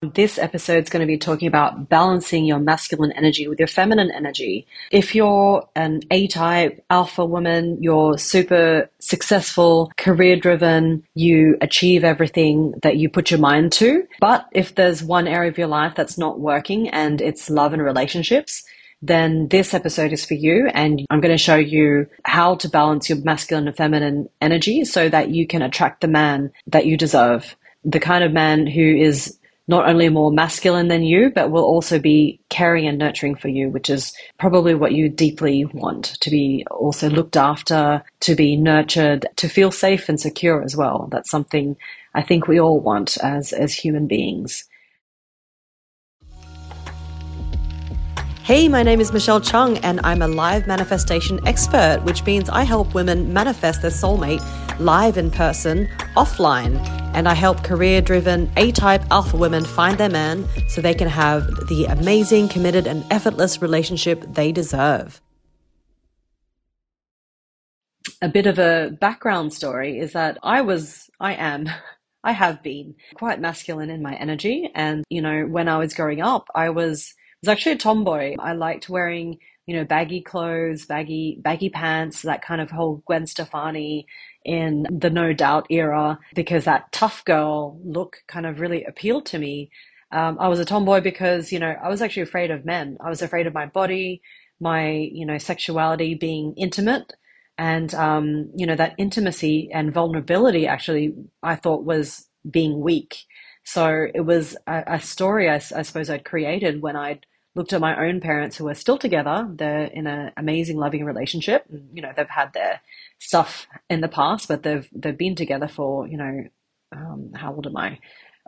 This 0.00 0.38
episode 0.38 0.84
is 0.84 0.90
going 0.90 1.00
to 1.00 1.12
be 1.12 1.18
talking 1.18 1.48
about 1.48 1.88
balancing 1.88 2.44
your 2.44 2.60
masculine 2.60 3.10
energy 3.10 3.48
with 3.48 3.58
your 3.58 3.66
feminine 3.66 4.12
energy. 4.12 4.64
If 4.92 5.12
you're 5.12 5.68
an 5.74 6.02
A 6.12 6.28
type 6.28 6.84
alpha 6.88 7.24
woman, 7.24 7.82
you're 7.82 8.16
super 8.16 8.88
successful, 9.00 9.90
career 9.96 10.36
driven, 10.36 11.02
you 11.14 11.56
achieve 11.60 12.04
everything 12.04 12.74
that 12.82 12.98
you 12.98 13.08
put 13.08 13.32
your 13.32 13.40
mind 13.40 13.72
to. 13.72 14.06
But 14.20 14.46
if 14.52 14.76
there's 14.76 15.02
one 15.02 15.26
area 15.26 15.50
of 15.50 15.58
your 15.58 15.66
life 15.66 15.94
that's 15.96 16.16
not 16.16 16.38
working 16.38 16.88
and 16.90 17.20
it's 17.20 17.50
love 17.50 17.72
and 17.72 17.82
relationships, 17.82 18.62
then 19.02 19.48
this 19.48 19.74
episode 19.74 20.12
is 20.12 20.24
for 20.24 20.34
you. 20.34 20.68
And 20.74 21.04
I'm 21.10 21.20
going 21.20 21.36
to 21.36 21.42
show 21.42 21.56
you 21.56 22.06
how 22.24 22.54
to 22.56 22.68
balance 22.68 23.08
your 23.08 23.18
masculine 23.22 23.66
and 23.66 23.76
feminine 23.76 24.28
energy 24.40 24.84
so 24.84 25.08
that 25.08 25.30
you 25.30 25.44
can 25.44 25.60
attract 25.60 26.02
the 26.02 26.08
man 26.08 26.52
that 26.68 26.86
you 26.86 26.96
deserve. 26.96 27.56
The 27.84 28.00
kind 28.00 28.22
of 28.22 28.32
man 28.32 28.66
who 28.68 28.82
is 28.82 29.37
not 29.68 29.86
only 29.86 30.08
more 30.08 30.32
masculine 30.32 30.88
than 30.88 31.02
you, 31.02 31.30
but 31.30 31.50
will 31.50 31.62
also 31.62 31.98
be 31.98 32.40
caring 32.48 32.86
and 32.88 32.96
nurturing 32.96 33.34
for 33.34 33.48
you, 33.48 33.68
which 33.68 33.90
is 33.90 34.14
probably 34.38 34.74
what 34.74 34.92
you 34.92 35.10
deeply 35.10 35.66
want 35.66 36.16
to 36.20 36.30
be 36.30 36.64
also 36.70 37.10
looked 37.10 37.36
after, 37.36 38.02
to 38.20 38.34
be 38.34 38.56
nurtured, 38.56 39.26
to 39.36 39.48
feel 39.48 39.70
safe 39.70 40.08
and 40.08 40.18
secure 40.18 40.62
as 40.62 40.74
well. 40.74 41.08
That's 41.12 41.30
something 41.30 41.76
I 42.14 42.22
think 42.22 42.48
we 42.48 42.58
all 42.58 42.80
want 42.80 43.18
as, 43.18 43.52
as 43.52 43.74
human 43.74 44.06
beings. 44.06 44.64
Hey, 48.42 48.66
my 48.66 48.82
name 48.82 48.98
is 48.98 49.12
Michelle 49.12 49.42
Chung, 49.42 49.76
and 49.78 50.00
I'm 50.04 50.22
a 50.22 50.28
live 50.28 50.66
manifestation 50.66 51.46
expert, 51.46 52.00
which 52.04 52.24
means 52.24 52.48
I 52.48 52.62
help 52.62 52.94
women 52.94 53.34
manifest 53.34 53.82
their 53.82 53.90
soulmate 53.90 54.40
live 54.80 55.16
in 55.16 55.30
person, 55.30 55.88
offline. 56.16 56.78
And 57.14 57.28
I 57.28 57.34
help 57.34 57.64
career 57.64 58.00
driven 58.00 58.50
A 58.56 58.72
type 58.72 59.02
alpha 59.10 59.36
women 59.36 59.64
find 59.64 59.98
their 59.98 60.10
man 60.10 60.46
so 60.68 60.80
they 60.80 60.94
can 60.94 61.08
have 61.08 61.46
the 61.68 61.86
amazing, 61.86 62.48
committed, 62.48 62.86
and 62.86 63.04
effortless 63.10 63.60
relationship 63.62 64.24
they 64.34 64.52
deserve. 64.52 65.20
A 68.20 68.28
bit 68.28 68.46
of 68.46 68.58
a 68.58 68.90
background 69.00 69.52
story 69.52 69.98
is 69.98 70.12
that 70.12 70.38
I 70.42 70.60
was, 70.60 71.08
I 71.20 71.34
am, 71.34 71.68
I 72.24 72.32
have 72.32 72.62
been 72.62 72.94
quite 73.14 73.40
masculine 73.40 73.90
in 73.90 74.02
my 74.02 74.14
energy. 74.16 74.70
And, 74.74 75.04
you 75.08 75.22
know, 75.22 75.44
when 75.44 75.68
I 75.68 75.78
was 75.78 75.94
growing 75.94 76.20
up, 76.20 76.48
I 76.54 76.70
was 76.70 77.14
was 77.42 77.48
actually 77.48 77.72
a 77.72 77.78
tomboy. 77.78 78.34
I 78.38 78.52
liked 78.52 78.88
wearing, 78.88 79.38
you 79.66 79.76
know, 79.76 79.84
baggy 79.84 80.20
clothes, 80.20 80.86
baggy 80.86 81.38
baggy 81.40 81.70
pants, 81.70 82.22
that 82.22 82.42
kind 82.42 82.60
of 82.60 82.70
whole 82.70 83.02
Gwen 83.06 83.26
Stefani 83.26 84.06
in 84.48 84.86
the 84.90 85.10
No 85.10 85.34
Doubt 85.34 85.66
era, 85.68 86.18
because 86.34 86.64
that 86.64 86.90
tough 86.90 87.22
girl 87.26 87.78
look 87.84 88.22
kind 88.26 88.46
of 88.46 88.60
really 88.60 88.82
appealed 88.84 89.26
to 89.26 89.38
me. 89.38 89.70
Um, 90.10 90.38
I 90.40 90.48
was 90.48 90.58
a 90.58 90.64
tomboy 90.64 91.02
because, 91.02 91.52
you 91.52 91.58
know, 91.58 91.74
I 91.84 91.90
was 91.90 92.00
actually 92.00 92.22
afraid 92.22 92.50
of 92.50 92.64
men. 92.64 92.96
I 93.04 93.10
was 93.10 93.20
afraid 93.20 93.46
of 93.46 93.52
my 93.52 93.66
body, 93.66 94.22
my, 94.58 94.90
you 95.12 95.26
know, 95.26 95.36
sexuality 95.36 96.14
being 96.14 96.54
intimate. 96.56 97.12
And, 97.58 97.94
um, 97.94 98.50
you 98.56 98.64
know, 98.66 98.76
that 98.76 98.94
intimacy 98.96 99.68
and 99.70 99.92
vulnerability 99.92 100.66
actually, 100.66 101.14
I 101.42 101.54
thought 101.56 101.84
was 101.84 102.26
being 102.50 102.80
weak. 102.80 103.26
So 103.64 104.06
it 104.14 104.22
was 104.22 104.56
a, 104.66 104.84
a 104.86 105.00
story 105.00 105.50
I, 105.50 105.56
I, 105.56 105.82
suppose 105.82 106.08
I'd 106.08 106.24
created 106.24 106.80
when 106.80 106.96
I'd 106.96 107.26
looked 107.54 107.74
at 107.74 107.82
my 107.82 108.06
own 108.06 108.20
parents 108.20 108.56
who 108.56 108.66
are 108.68 108.74
still 108.74 108.96
together. 108.96 109.46
They're 109.54 109.84
in 109.84 110.06
an 110.06 110.32
amazing, 110.38 110.78
loving 110.78 111.04
relationship. 111.04 111.66
You 111.92 112.00
know, 112.00 112.12
they've 112.16 112.26
had 112.30 112.54
their 112.54 112.80
stuff 113.18 113.66
in 113.90 114.00
the 114.00 114.08
past, 114.08 114.48
but 114.48 114.62
they've 114.62 114.88
they've 114.92 115.16
been 115.16 115.34
together 115.34 115.68
for 115.68 116.06
you 116.06 116.16
know, 116.16 116.44
um, 116.92 117.32
how 117.34 117.54
old 117.54 117.66
am 117.66 117.76
I? 117.76 117.98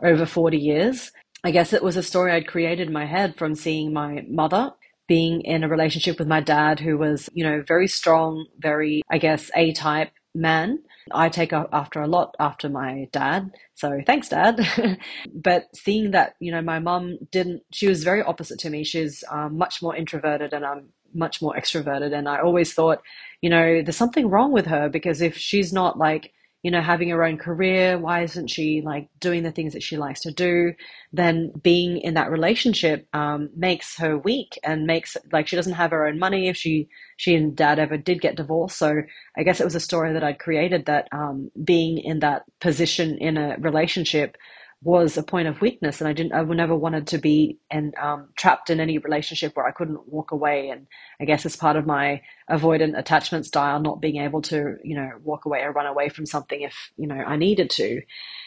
Over 0.03 0.25
forty 0.25 0.57
years. 0.57 1.11
I 1.43 1.51
guess 1.51 1.73
it 1.73 1.83
was 1.83 1.97
a 1.97 2.03
story 2.03 2.31
I'd 2.31 2.47
created 2.47 2.87
in 2.87 2.93
my 2.93 3.05
head 3.05 3.35
from 3.37 3.55
seeing 3.55 3.93
my 3.93 4.23
mother 4.29 4.71
being 5.07 5.41
in 5.41 5.63
a 5.63 5.67
relationship 5.67 6.19
with 6.19 6.27
my 6.27 6.39
dad, 6.39 6.79
who 6.79 6.97
was 6.97 7.29
you 7.33 7.43
know 7.43 7.63
very 7.67 7.87
strong, 7.87 8.45
very 8.59 9.01
I 9.09 9.17
guess 9.17 9.51
A 9.55 9.73
type 9.73 10.11
man 10.33 10.79
I 11.13 11.29
take 11.29 11.53
after 11.53 12.01
a 12.01 12.07
lot 12.07 12.35
after 12.39 12.69
my 12.69 13.07
dad. 13.11 13.51
So 13.75 13.99
thanks, 14.05 14.29
dad. 14.29 14.59
but 15.33 15.65
seeing 15.75 16.11
that, 16.11 16.35
you 16.39 16.51
know, 16.51 16.61
my 16.61 16.79
mum 16.79 17.17
didn't, 17.31 17.63
she 17.71 17.87
was 17.87 18.03
very 18.03 18.21
opposite 18.21 18.59
to 18.59 18.69
me. 18.69 18.83
She's 18.83 19.23
um, 19.29 19.57
much 19.57 19.81
more 19.81 19.95
introverted 19.95 20.53
and 20.53 20.65
I'm 20.65 20.89
much 21.13 21.41
more 21.41 21.55
extroverted. 21.55 22.13
And 22.13 22.27
I 22.27 22.39
always 22.39 22.73
thought, 22.73 23.01
you 23.41 23.49
know, 23.49 23.81
there's 23.81 23.97
something 23.97 24.29
wrong 24.29 24.51
with 24.51 24.65
her 24.67 24.89
because 24.89 25.21
if 25.21 25.37
she's 25.37 25.73
not 25.73 25.97
like, 25.97 26.33
you 26.63 26.69
know, 26.69 26.81
having 26.81 27.09
her 27.09 27.23
own 27.23 27.37
career? 27.37 27.97
Why 27.97 28.21
isn't 28.21 28.49
she 28.49 28.81
like 28.85 29.09
doing 29.19 29.41
the 29.43 29.51
things 29.51 29.73
that 29.73 29.81
she 29.81 29.97
likes 29.97 30.21
to 30.21 30.31
do? 30.31 30.73
Then 31.11 31.51
being 31.61 31.97
in 31.97 32.13
that 32.13 32.29
relationship 32.29 33.07
um, 33.13 33.49
makes 33.55 33.97
her 33.97 34.17
weak 34.17 34.59
and 34.63 34.85
makes 34.85 35.17
like 35.31 35.47
she 35.47 35.55
doesn't 35.55 35.73
have 35.73 35.91
her 35.91 36.05
own 36.05 36.19
money 36.19 36.49
if 36.49 36.57
she 36.57 36.87
she 37.17 37.33
and 37.35 37.55
dad 37.55 37.79
ever 37.79 37.97
did 37.97 38.21
get 38.21 38.35
divorced. 38.35 38.77
So 38.77 39.01
I 39.35 39.43
guess 39.43 39.59
it 39.59 39.63
was 39.65 39.75
a 39.75 39.79
story 39.79 40.13
that 40.13 40.23
I'd 40.23 40.39
created 40.39 40.85
that 40.85 41.07
um, 41.11 41.49
being 41.63 41.97
in 41.97 42.19
that 42.19 42.43
position 42.59 43.17
in 43.17 43.37
a 43.37 43.57
relationship 43.57 44.37
was 44.83 45.15
a 45.15 45.21
point 45.21 45.47
of 45.47 45.61
weakness 45.61 46.01
and 46.01 46.07
I 46.07 46.13
didn't 46.13 46.33
I 46.33 46.41
never 46.43 46.75
wanted 46.75 47.05
to 47.07 47.19
be 47.19 47.59
um, 47.71 48.29
trapped 48.35 48.71
in 48.71 48.79
any 48.79 48.97
relationship 48.97 49.55
where 49.55 49.67
I 49.67 49.71
couldn't 49.71 50.07
walk 50.07 50.31
away. 50.31 50.69
And 50.69 50.87
I 51.19 51.25
guess 51.25 51.45
as 51.45 51.55
part 51.55 51.75
of 51.75 51.85
my 51.85 52.21
avoidant 52.49 52.97
attachment 52.97 53.45
style 53.45 53.79
not 53.79 54.01
being 54.01 54.17
able 54.17 54.41
to 54.43 54.77
you 54.83 54.95
know 54.95 55.11
walk 55.23 55.45
away 55.45 55.61
or 55.61 55.71
run 55.71 55.85
away 55.85 56.09
from 56.09 56.25
something 56.25 56.61
if 56.61 56.91
you 56.97 57.05
know 57.05 57.15
I 57.15 57.35
needed 57.35 57.69
to. 57.71 58.01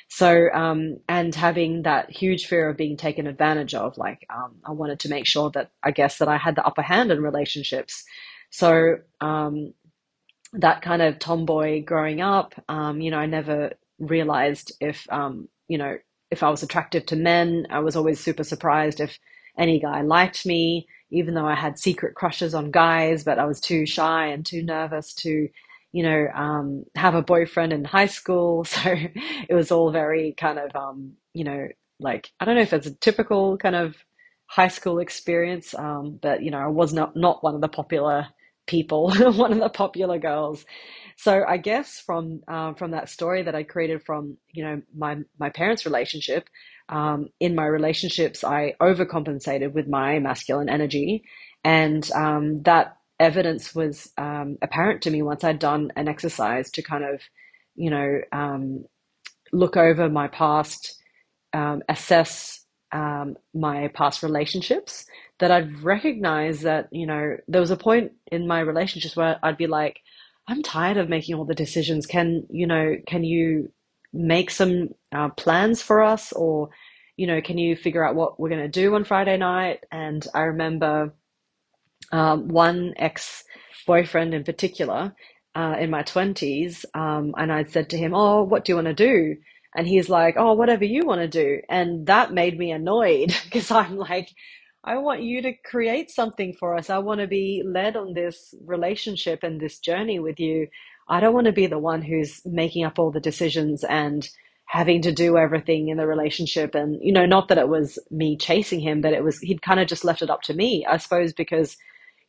So 0.08 0.48
um, 0.52 0.96
and 1.08 1.32
having 1.32 1.82
that 1.82 2.10
huge 2.10 2.46
fear 2.46 2.68
of 2.68 2.76
being 2.76 2.96
taken 2.96 3.28
advantage 3.28 3.74
of 3.74 3.96
like 3.96 4.26
um, 4.28 4.56
I 4.64 4.72
wanted 4.72 4.98
to 5.00 5.08
make 5.08 5.26
sure 5.26 5.50
that 5.50 5.70
I 5.84 5.92
guess 5.92 6.18
that 6.18 6.28
I 6.28 6.36
had 6.36 6.56
the 6.56 6.66
upper 6.66 6.82
hand 6.82 7.12
in 7.12 7.22
relationships. 7.22 8.02
So 8.50 8.96
um, 9.20 9.72
that 10.52 10.82
kind 10.82 11.00
of 11.00 11.20
tomboy 11.20 11.84
growing 11.84 12.20
up 12.20 12.54
um, 12.68 13.00
you 13.00 13.12
know 13.12 13.18
I 13.18 13.26
never 13.26 13.74
realized 14.00 14.72
if 14.80 15.06
um, 15.12 15.48
you 15.68 15.78
know 15.78 15.96
if 16.30 16.42
I 16.42 16.50
was 16.50 16.62
attractive 16.62 17.06
to 17.06 17.16
men. 17.16 17.66
I 17.70 17.80
was 17.80 17.96
always 17.96 18.20
super 18.20 18.44
surprised 18.44 19.00
if 19.00 19.18
any 19.58 19.80
guy 19.80 20.02
liked 20.02 20.46
me, 20.46 20.86
even 21.10 21.34
though 21.34 21.46
I 21.46 21.54
had 21.54 21.78
secret 21.78 22.14
crushes 22.14 22.54
on 22.54 22.70
guys, 22.70 23.24
but 23.24 23.38
I 23.38 23.44
was 23.46 23.60
too 23.60 23.86
shy 23.86 24.26
and 24.26 24.44
too 24.44 24.62
nervous 24.62 25.14
to, 25.16 25.48
you 25.92 26.02
know, 26.02 26.26
um, 26.34 26.84
have 26.96 27.14
a 27.14 27.22
boyfriend 27.22 27.72
in 27.72 27.84
high 27.84 28.06
school. 28.06 28.64
So 28.74 28.94
it 29.48 29.54
was 29.54 29.70
all 29.70 29.90
very 29.90 30.34
kind 30.38 30.58
of, 30.58 30.74
um, 30.74 31.12
you 31.34 31.44
know, 31.44 31.68
like, 32.00 32.30
I 32.40 32.44
don't 32.44 32.56
know 32.56 32.62
if 32.62 32.72
it's 32.72 32.86
a 32.86 32.94
typical 32.96 33.56
kind 33.58 33.76
of 33.76 33.96
high 34.46 34.68
school 34.68 34.98
experience, 34.98 35.74
um, 35.74 36.18
but, 36.20 36.42
you 36.42 36.50
know, 36.50 36.58
I 36.58 36.66
was 36.66 36.92
not, 36.92 37.16
not 37.16 37.42
one 37.44 37.54
of 37.54 37.60
the 37.60 37.68
popular 37.68 38.28
people, 38.66 39.12
one 39.34 39.52
of 39.52 39.58
the 39.60 39.68
popular 39.68 40.18
girls. 40.18 40.64
So 41.16 41.44
I 41.46 41.58
guess 41.58 42.00
from 42.00 42.42
uh, 42.48 42.74
from 42.74 42.92
that 42.92 43.08
story 43.08 43.42
that 43.44 43.54
I 43.54 43.62
created 43.64 44.02
from 44.04 44.38
you 44.52 44.64
know 44.64 44.82
my 44.96 45.18
my 45.38 45.50
parents' 45.50 45.86
relationship, 45.86 46.48
um, 46.88 47.28
in 47.40 47.54
my 47.54 47.66
relationships 47.66 48.44
I 48.44 48.74
overcompensated 48.80 49.72
with 49.72 49.88
my 49.88 50.18
masculine 50.18 50.68
energy, 50.68 51.24
and 51.64 52.10
um, 52.12 52.62
that 52.64 52.96
evidence 53.20 53.74
was 53.74 54.12
um, 54.18 54.58
apparent 54.62 55.02
to 55.02 55.10
me 55.10 55.22
once 55.22 55.44
I'd 55.44 55.58
done 55.60 55.92
an 55.96 56.08
exercise 56.08 56.70
to 56.72 56.82
kind 56.82 57.04
of 57.04 57.20
you 57.76 57.90
know 57.90 58.20
um, 58.32 58.84
look 59.52 59.76
over 59.76 60.08
my 60.10 60.28
past, 60.28 61.00
um, 61.54 61.82
assess 61.88 62.63
um, 62.94 63.36
my 63.54 63.88
past 63.88 64.22
relationships. 64.22 65.06
That 65.40 65.50
I'd 65.50 65.82
recognize 65.82 66.62
that 66.62 66.88
you 66.92 67.06
know 67.06 67.36
there 67.48 67.60
was 67.60 67.72
a 67.72 67.76
point 67.76 68.12
in 68.32 68.48
my 68.48 68.60
relationships 68.60 69.16
where 69.16 69.38
I'd 69.42 69.58
be 69.58 69.66
like 69.68 70.00
I'm 70.48 70.62
tired 70.62 70.96
of 70.98 71.10
making 71.10 71.36
all 71.36 71.44
the 71.46 71.54
decisions. 71.56 72.06
Can 72.06 72.46
you 72.50 72.66
know? 72.66 72.96
Can 73.06 73.24
you 73.24 73.72
make 74.14 74.50
some 74.50 74.90
uh, 75.14 75.30
plans 75.30 75.82
for 75.82 76.02
us, 76.02 76.32
or 76.32 76.70
you 77.16 77.26
know, 77.26 77.42
can 77.42 77.58
you 77.58 77.76
figure 77.76 78.06
out 78.06 78.16
what 78.16 78.40
we're 78.40 78.50
going 78.50 78.62
to 78.62 78.68
do 78.68 78.94
on 78.94 79.04
Friday 79.04 79.36
night? 79.36 79.84
And 79.92 80.26
I 80.34 80.42
remember 80.42 81.14
um, 82.12 82.48
one 82.48 82.94
ex 82.96 83.44
boyfriend 83.86 84.34
in 84.34 84.44
particular 84.44 85.14
uh, 85.54 85.76
in 85.80 85.90
my 85.90 86.02
twenties, 86.02 86.86
um, 86.94 87.34
and 87.38 87.52
I 87.52 87.64
said 87.64 87.90
to 87.90 87.98
him, 87.98 88.14
"Oh, 88.14 88.44
what 88.44 88.64
do 88.64 88.72
you 88.72 88.76
want 88.76 88.88
to 88.88 88.94
do?" 88.94 89.36
And 89.76 89.86
he's 89.88 90.08
like, 90.08 90.36
"Oh, 90.38 90.54
whatever 90.54 90.84
you 90.84 91.06
want 91.06 91.20
to 91.22 91.28
do," 91.28 91.60
and 91.68 92.06
that 92.06 92.32
made 92.32 92.58
me 92.58 92.72
annoyed 92.72 93.34
because 93.44 93.70
I'm 93.70 93.96
like 93.96 94.30
I 94.84 94.98
want 94.98 95.22
you 95.22 95.42
to 95.42 95.52
create 95.54 96.10
something 96.10 96.54
for 96.58 96.76
us. 96.76 96.90
I 96.90 96.98
want 96.98 97.20
to 97.20 97.26
be 97.26 97.62
led 97.66 97.96
on 97.96 98.14
this 98.14 98.54
relationship 98.66 99.42
and 99.42 99.60
this 99.60 99.78
journey 99.78 100.18
with 100.18 100.40
you. 100.40 100.68
I 101.08 101.20
don't 101.20 101.34
want 101.34 101.46
to 101.46 101.52
be 101.52 101.66
the 101.66 101.78
one 101.78 102.02
who's 102.02 102.42
making 102.44 102.84
up 102.84 102.98
all 102.98 103.10
the 103.10 103.20
decisions 103.20 103.84
and 103.84 104.28
having 104.66 105.02
to 105.02 105.12
do 105.12 105.38
everything 105.38 105.88
in 105.88 105.96
the 105.96 106.06
relationship. 106.06 106.74
And, 106.74 106.98
you 107.02 107.12
know, 107.12 107.26
not 107.26 107.48
that 107.48 107.58
it 107.58 107.68
was 107.68 107.98
me 108.10 108.36
chasing 108.36 108.80
him, 108.80 109.00
but 109.00 109.12
it 109.14 109.24
was, 109.24 109.38
he'd 109.40 109.62
kind 109.62 109.80
of 109.80 109.88
just 109.88 110.04
left 110.04 110.22
it 110.22 110.30
up 110.30 110.42
to 110.42 110.54
me, 110.54 110.86
I 110.90 110.98
suppose, 110.98 111.32
because, 111.32 111.76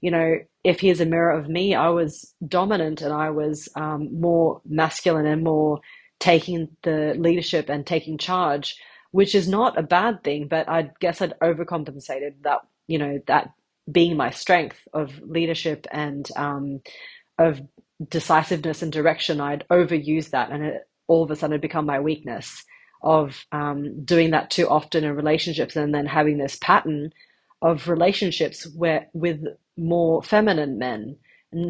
you 0.02 0.12
know, 0.12 0.36
if 0.64 0.80
he's 0.80 1.02
a 1.02 1.06
mirror 1.06 1.32
of 1.32 1.50
me, 1.50 1.76
I 1.76 1.90
was 1.90 2.34
dominant 2.48 3.02
and 3.02 3.14
I 3.14 3.32
was 3.32 3.70
um, 3.76 4.10
more 4.20 4.62
masculine 4.66 5.26
and 5.26 5.44
more 5.44 5.80
taking 6.20 6.70
the 6.84 7.16
leadership 7.18 7.70
and 7.70 7.86
taking 7.88 8.18
charge 8.18 8.76
which 9.12 9.36
is 9.36 9.50
not 9.50 9.80
a 9.80 9.84
bad 9.84 10.24
thing, 10.24 10.48
but 10.50 10.70
I 10.70 10.92
guess 11.02 11.22
I'd 11.22 11.40
overcompensated 11.42 12.44
that, 12.44 12.62
you 12.88 13.00
know, 13.00 13.22
that 13.28 13.52
being 13.92 14.18
my 14.18 14.32
strength 14.32 14.80
of 14.94 15.20
leadership 15.24 15.88
and 15.92 16.30
um, 16.38 16.82
of 17.40 17.62
decisiveness 18.10 18.84
and 18.84 18.92
direction, 18.94 19.42
I'd 19.42 19.66
overused 19.72 20.32
that, 20.32 20.52
and 20.52 20.66
it 20.66 20.90
all 21.08 21.24
of 21.24 21.32
a 21.32 21.38
sudden 21.38 21.54
had 21.54 21.62
become 21.62 21.88
my 21.88 22.02
weakness 22.02 22.66
of 23.04 23.46
um, 23.52 24.06
doing 24.06 24.32
that 24.32 24.52
too 24.52 24.70
often 24.70 25.06
in 25.06 25.16
relationships, 25.16 25.76
and 25.76 25.96
then 25.96 26.08
having 26.08 26.38
this 26.40 26.58
pattern 26.62 27.12
of 27.64 27.90
relationships 27.90 28.68
where 28.76 29.08
with 29.14 29.42
more 29.78 30.24
feminine 30.24 30.80
men 30.80 31.18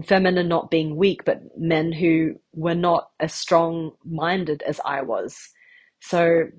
feminine 0.05 0.47
not 0.47 0.71
being 0.71 0.95
weak, 0.95 1.25
but 1.25 1.41
men 1.57 1.91
who 1.91 2.35
were 2.53 2.75
not 2.75 3.09
as 3.19 3.33
strong 3.33 3.91
minded 4.03 4.63
as 4.63 4.79
I 4.83 5.01
was. 5.01 5.49
So 6.01 6.49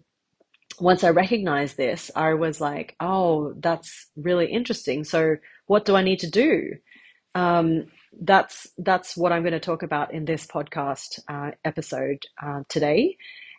once 0.81 1.05
I 1.05 1.11
recognized 1.11 1.77
this, 1.77 2.11
I 2.15 2.35
was 2.35 2.61
like, 2.61 2.95
oh, 3.01 3.55
that's 3.59 4.09
really 4.17 4.47
interesting. 4.47 5.05
So 5.05 5.37
what 5.67 5.85
do 5.85 5.97
I 5.97 6.03
need 6.03 6.21
to 6.21 6.31
do? 6.31 6.75
Um, 7.35 7.87
that's 8.21 8.67
that's 8.79 9.17
what 9.17 9.33
I'm 9.33 9.43
going 9.43 9.53
to 9.53 9.61
talk 9.61 9.83
about 9.83 10.15
in 10.15 10.25
this 10.25 10.47
podcast 10.47 11.21
uh, 11.29 11.51
episode 11.65 12.19
uh, 12.43 12.63
today. 12.69 13.17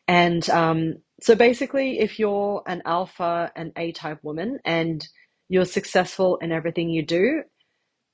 And 0.07 0.49
um, 0.49 0.95
so 1.21 1.35
basically, 1.35 1.99
if 1.99 2.17
you're 2.17 2.63
an 2.65 2.81
alpha 2.85 3.51
and 3.55 3.71
A 3.75 3.91
type 3.91 4.23
woman 4.23 4.59
and 4.63 5.05
you're 5.49 5.65
successful 5.65 6.37
in 6.37 6.51
everything 6.51 6.89
you 6.89 7.05
do, 7.05 7.43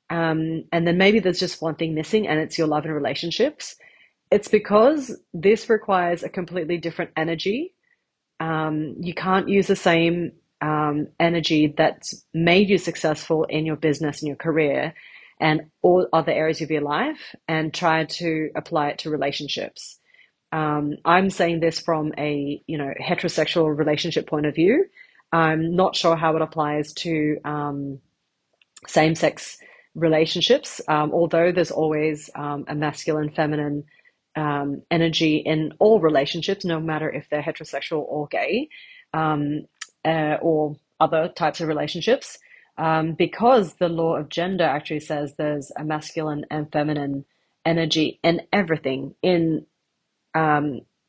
um, 0.10 0.66
and 0.72 0.88
then 0.88 0.98
maybe 0.98 1.20
there's 1.20 1.40
just 1.40 1.62
one 1.62 1.76
thing 1.76 1.94
missing 1.96 2.28
and 2.28 2.40
it's 2.40 2.58
your 2.58 2.68
love 2.68 2.86
and 2.86 2.94
relationships, 2.94 3.76
it's 4.32 4.48
because 4.48 5.16
this 5.34 5.70
requires 5.70 6.24
a 6.24 6.30
completely 6.30 6.78
different 6.78 7.12
energy. 7.16 7.74
Um, 8.40 8.96
you 9.00 9.14
can't 9.14 9.48
use 9.48 9.68
the 9.68 9.76
same 9.76 10.34
um, 10.62 11.08
energy 11.20 11.74
that's 11.78 12.26
made 12.34 12.70
you 12.70 12.78
successful 12.78 13.44
in 13.46 13.66
your 13.66 13.76
business 13.76 14.22
and 14.22 14.28
your 14.28 14.38
career 14.38 14.94
and 15.40 15.64
all 15.82 16.08
other 16.14 16.32
areas 16.32 16.62
of 16.62 16.72
your 16.72 16.82
life 16.82 17.36
and 17.48 17.74
try 17.74 18.06
to 18.06 18.50
apply 18.56 18.90
it 18.90 19.00
to 19.00 19.10
relationships. 19.10 20.00
Um, 20.52 20.96
I'm 21.04 21.30
saying 21.30 21.60
this 21.60 21.80
from 21.80 22.14
a 22.18 22.62
you 22.68 22.78
know 22.78 22.94
heterosexual 23.02 23.76
relationship 23.76 24.28
point 24.28 24.46
of 24.46 24.56
view. 24.56 24.86
I'm 25.32 25.76
not 25.76 25.96
sure 25.96 26.16
how 26.16 26.36
it 26.36 26.42
applies 26.42 26.94
to 26.94 27.38
um, 27.44 28.00
same-sex 28.88 29.58
relationships, 29.95 30.81
um, 30.88 31.12
although 31.13 31.51
there's 31.51 31.72
always 31.72 32.30
um, 32.36 32.66
a 32.68 32.75
masculine, 32.75 33.31
feminine 33.31 33.86
um, 34.36 34.84
energy 34.92 35.38
in 35.38 35.74
all 35.80 36.00
relationships, 36.01 36.66
no 36.66 36.80
matter 36.80 37.10
if 37.12 37.30
they're 37.30 37.44
heterosexual 37.44 38.06
or 38.07 38.28
gay, 38.28 38.69
um, 39.13 39.66
uh, 40.06 40.38
or 40.42 40.75
other 41.00 41.30
types 41.36 41.62
of 41.62 41.68
relationships 41.69 42.40
um, 42.78 43.13
because 43.13 43.75
the 43.75 43.90
law 43.90 44.16
of 44.18 44.30
gender 44.30 44.66
actually 44.66 45.01
says 45.01 45.36
there's 45.38 45.72
a 45.78 45.84
masculine 45.86 46.46
and 46.51 46.72
feminine 46.72 47.25
energy 47.66 48.19
in 48.24 48.42
everything, 48.54 49.16
in 49.24 49.66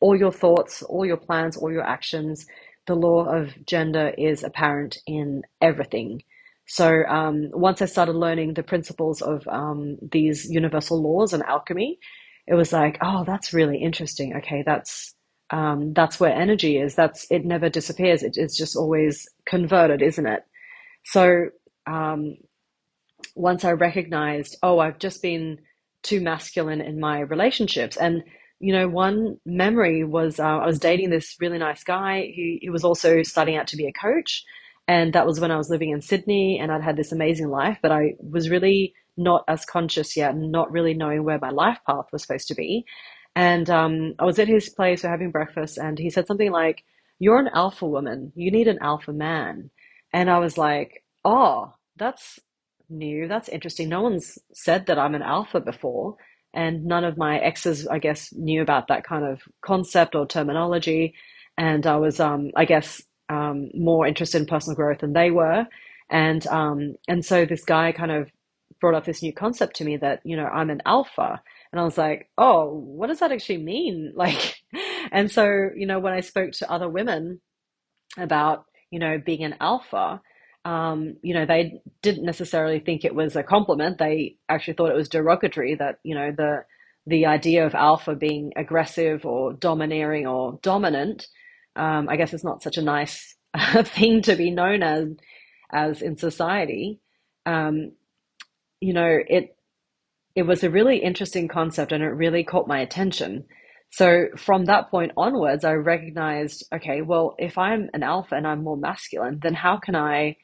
all 0.01 0.17
your 0.17 0.33
thoughts, 0.33 0.83
all 0.83 1.07
your 1.07 1.19
plans, 1.19 1.57
all 1.57 1.73
your 1.73 1.85
actions. 1.85 2.47
The 2.87 2.97
law 2.97 3.27
of 3.27 3.55
gender 3.67 4.13
is 4.19 4.45
apparent 4.45 4.99
in 5.07 5.43
everything. 5.61 6.25
So 6.67 7.05
um, 7.09 7.51
once 7.53 7.83
I 7.83 7.87
started 7.87 8.15
learning 8.17 8.55
the 8.55 8.63
principles 8.63 9.23
of 9.23 9.47
um, 9.49 9.99
these 10.13 10.47
universal 10.51 11.03
laws 11.03 11.33
and 11.33 11.43
alchemy, 11.45 11.99
it 12.47 12.55
was 12.55 12.73
like, 12.73 12.99
oh, 13.03 13.25
that's 13.25 13.53
really 13.53 13.79
interesting. 13.79 14.37
Okay, 14.37 14.63
that's 14.65 15.15
um, 15.51 15.93
that's 15.93 16.19
where 16.19 16.35
energy 16.35 16.79
is. 16.79 16.95
That's 16.95 17.27
it 17.31 17.45
never 17.45 17.69
disappears. 17.69 18.23
It, 18.23 18.37
it's 18.37 18.57
just 18.57 18.77
always 18.77 19.29
converted, 19.47 20.03
isn't 20.03 20.27
it? 20.27 20.43
So 21.05 21.47
um, 21.87 22.37
once 23.35 23.65
I 23.65 23.73
recognized, 23.73 24.57
oh, 24.63 24.79
I've 24.79 24.99
just 24.99 25.23
been 25.23 25.59
too 26.03 26.21
masculine 26.21 26.81
in 26.81 27.01
my 27.01 27.21
relationships. 27.21 27.97
And, 27.97 28.23
you 28.61 28.73
know, 28.73 28.89
one 28.89 29.39
memory 29.47 30.05
was 30.05 30.39
uh, 30.41 30.45
I 30.45 30.67
was 30.67 30.79
dating 30.79 31.11
this 31.11 31.37
really 31.41 31.59
nice 31.59 31.85
guy 31.85 32.33
who, 32.37 32.59
he 32.61 32.71
was 32.71 32.85
also 32.85 33.23
starting 33.23 33.57
out 33.57 33.69
to 33.69 33.77
be 33.77 33.87
a 33.87 33.93
coach. 33.93 34.45
And 34.87 35.13
that 35.15 35.27
was 35.27 35.41
when 35.41 35.51
I 35.51 35.57
was 35.57 35.71
living 35.71 35.91
in 35.91 36.03
Sydney 36.03 36.59
and 36.61 36.71
I'd 36.71 36.83
had 36.83 36.97
this 36.97 37.13
amazing 37.13 37.49
life, 37.49 37.79
but 37.83 37.93
I 37.93 38.15
was 38.21 38.51
really 38.51 38.95
not 39.17 39.45
as 39.49 39.65
conscious 39.65 40.17
yet, 40.17 40.37
not 40.37 40.71
really 40.71 40.95
knowing 40.95 41.25
where 41.25 41.39
my 41.41 41.51
life 41.51 41.79
path 41.87 42.07
was 42.13 42.23
supposed 42.23 42.49
to 42.49 42.55
be. 42.55 42.85
And 43.37 43.71
um, 43.71 44.15
I 44.19 44.25
was 44.25 44.39
at 44.39 44.49
his 44.49 44.69
place, 44.69 45.03
we're 45.03 45.11
having 45.11 45.31
breakfast, 45.31 45.79
and 45.79 45.99
he 45.99 46.11
said 46.11 46.27
something 46.27 46.53
like, 46.53 46.85
You're 47.19 47.39
an 47.39 47.51
alpha 47.55 47.87
woman, 47.87 48.33
you 48.37 48.51
need 48.51 48.69
an 48.69 48.79
alpha 48.81 49.13
man. 49.13 49.71
And 50.13 50.31
I 50.31 50.39
was 50.39 50.57
like, 50.57 51.03
oh, 51.25 51.75
that's 51.97 52.39
new. 52.89 53.27
That's 53.29 53.49
interesting. 53.49 53.89
No 53.89 54.03
one's 54.03 54.39
said 54.53 54.87
that 54.87 54.99
I'm 54.99 55.15
an 55.15 55.23
alpha 55.23 55.61
before. 55.61 56.17
And 56.55 56.85
none 56.85 57.03
of 57.05 57.19
my 57.19 57.39
exes, 57.39 57.87
I 57.89 57.99
guess, 57.99 58.33
knew 58.33 58.63
about 58.63 58.87
that 58.89 59.05
kind 59.05 59.25
of 59.25 59.41
concept 59.65 60.15
or 60.15 60.27
terminology. 60.27 61.15
And 61.59 61.85
I 61.87 61.97
was, 61.97 62.21
um, 62.21 62.51
I 62.57 62.65
guess, 62.65 63.03
um, 63.29 63.71
more 63.75 64.07
interested 64.07 64.41
in 64.41 64.47
personal 64.47 64.77
growth 64.77 65.01
than 65.01 65.13
they 65.13 65.31
were. 65.31 65.67
And 66.11 66.47
um, 66.49 66.97
and 67.09 67.25
so 67.25 67.45
this 67.47 67.65
guy 67.65 67.93
kind 67.93 68.13
of 68.13 68.31
brought 68.81 68.95
up 68.95 69.05
this 69.07 69.23
new 69.23 69.33
concept 69.33 69.77
to 69.77 69.85
me 69.85 69.97
that 69.99 70.21
you 70.25 70.37
know 70.37 70.47
I'm 70.47 70.71
an 70.71 70.83
alpha, 70.87 71.43
and 71.73 71.81
I 71.81 71.85
was 71.85 71.99
like, 71.99 72.31
oh, 72.39 72.71
what 72.71 73.09
does 73.09 73.21
that 73.21 73.33
actually 73.33 73.59
mean? 73.59 74.13
Like, 74.17 74.57
and 75.13 75.31
so 75.31 75.71
you 75.77 75.87
know 75.87 76.01
when 76.01 76.13
I 76.15 76.21
spoke 76.21 76.53
to 76.53 76.71
other 76.71 76.89
women 76.89 77.41
about 78.19 78.67
you 78.91 78.99
know 79.01 79.19
being 79.25 79.45
an 79.45 79.57
alpha, 79.61 80.21
um, 80.65 81.17
you 81.23 81.35
know, 81.35 81.47
they 81.47 81.81
didn't 82.03 82.25
necessarily 82.25 82.81
think 82.81 83.05
it 83.05 83.15
was 83.15 83.37
a 83.37 83.43
compliment. 83.43 83.99
They 83.99 84.37
actually 84.49 84.75
thought 84.75 84.91
it 84.93 84.97
was 84.97 85.11
derogatory 85.11 85.75
that, 85.77 85.99
you 86.05 86.15
know, 86.15 86.33
the 86.37 86.65
the 87.07 87.27
idea 87.27 87.67
of 87.67 87.75
alpha 87.75 88.15
being 88.17 88.53
aggressive 88.57 89.27
or 89.27 89.53
domineering 89.55 90.27
or 90.27 90.59
dominant, 90.63 91.29
um, 91.77 92.09
I 92.09 92.17
guess 92.17 92.33
it's 92.33 92.45
not 92.45 92.63
such 92.63 92.77
a 92.77 92.83
nice 92.83 93.37
thing 93.85 94.23
to 94.23 94.37
be 94.37 94.51
known 94.51 94.83
as 94.83 95.09
as 95.73 96.03
in 96.03 96.17
society. 96.17 97.01
Um, 97.47 97.93
you 98.81 98.93
know, 98.93 99.19
it 99.27 99.57
it 100.35 100.43
was 100.43 100.65
a 100.65 100.71
really 100.71 100.99
interesting 100.99 101.49
concept 101.49 101.93
and 101.93 102.03
it 102.03 102.09
really 102.09 102.45
caught 102.45 102.69
my 102.69 102.81
attention. 102.81 103.45
So 103.91 104.27
from 104.37 104.65
that 104.65 104.91
point 104.91 105.13
onwards, 105.17 105.65
I 105.65 105.75
recognized, 105.75 106.67
okay, 106.75 107.01
well, 107.01 107.37
if 107.39 107.57
I'm 107.57 107.91
an 107.95 108.03
alpha 108.03 108.35
and 108.35 108.45
I'm 108.47 108.65
more 108.65 108.77
masculine, 108.77 109.39
then 109.41 109.55
how 109.55 109.77
can 109.79 109.95
I 109.95 110.37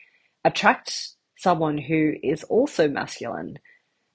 attract 0.45 1.17
someone 1.37 1.79
who 1.79 2.13
is 2.23 2.45
also 2.45 2.89
masculine. 2.89 3.59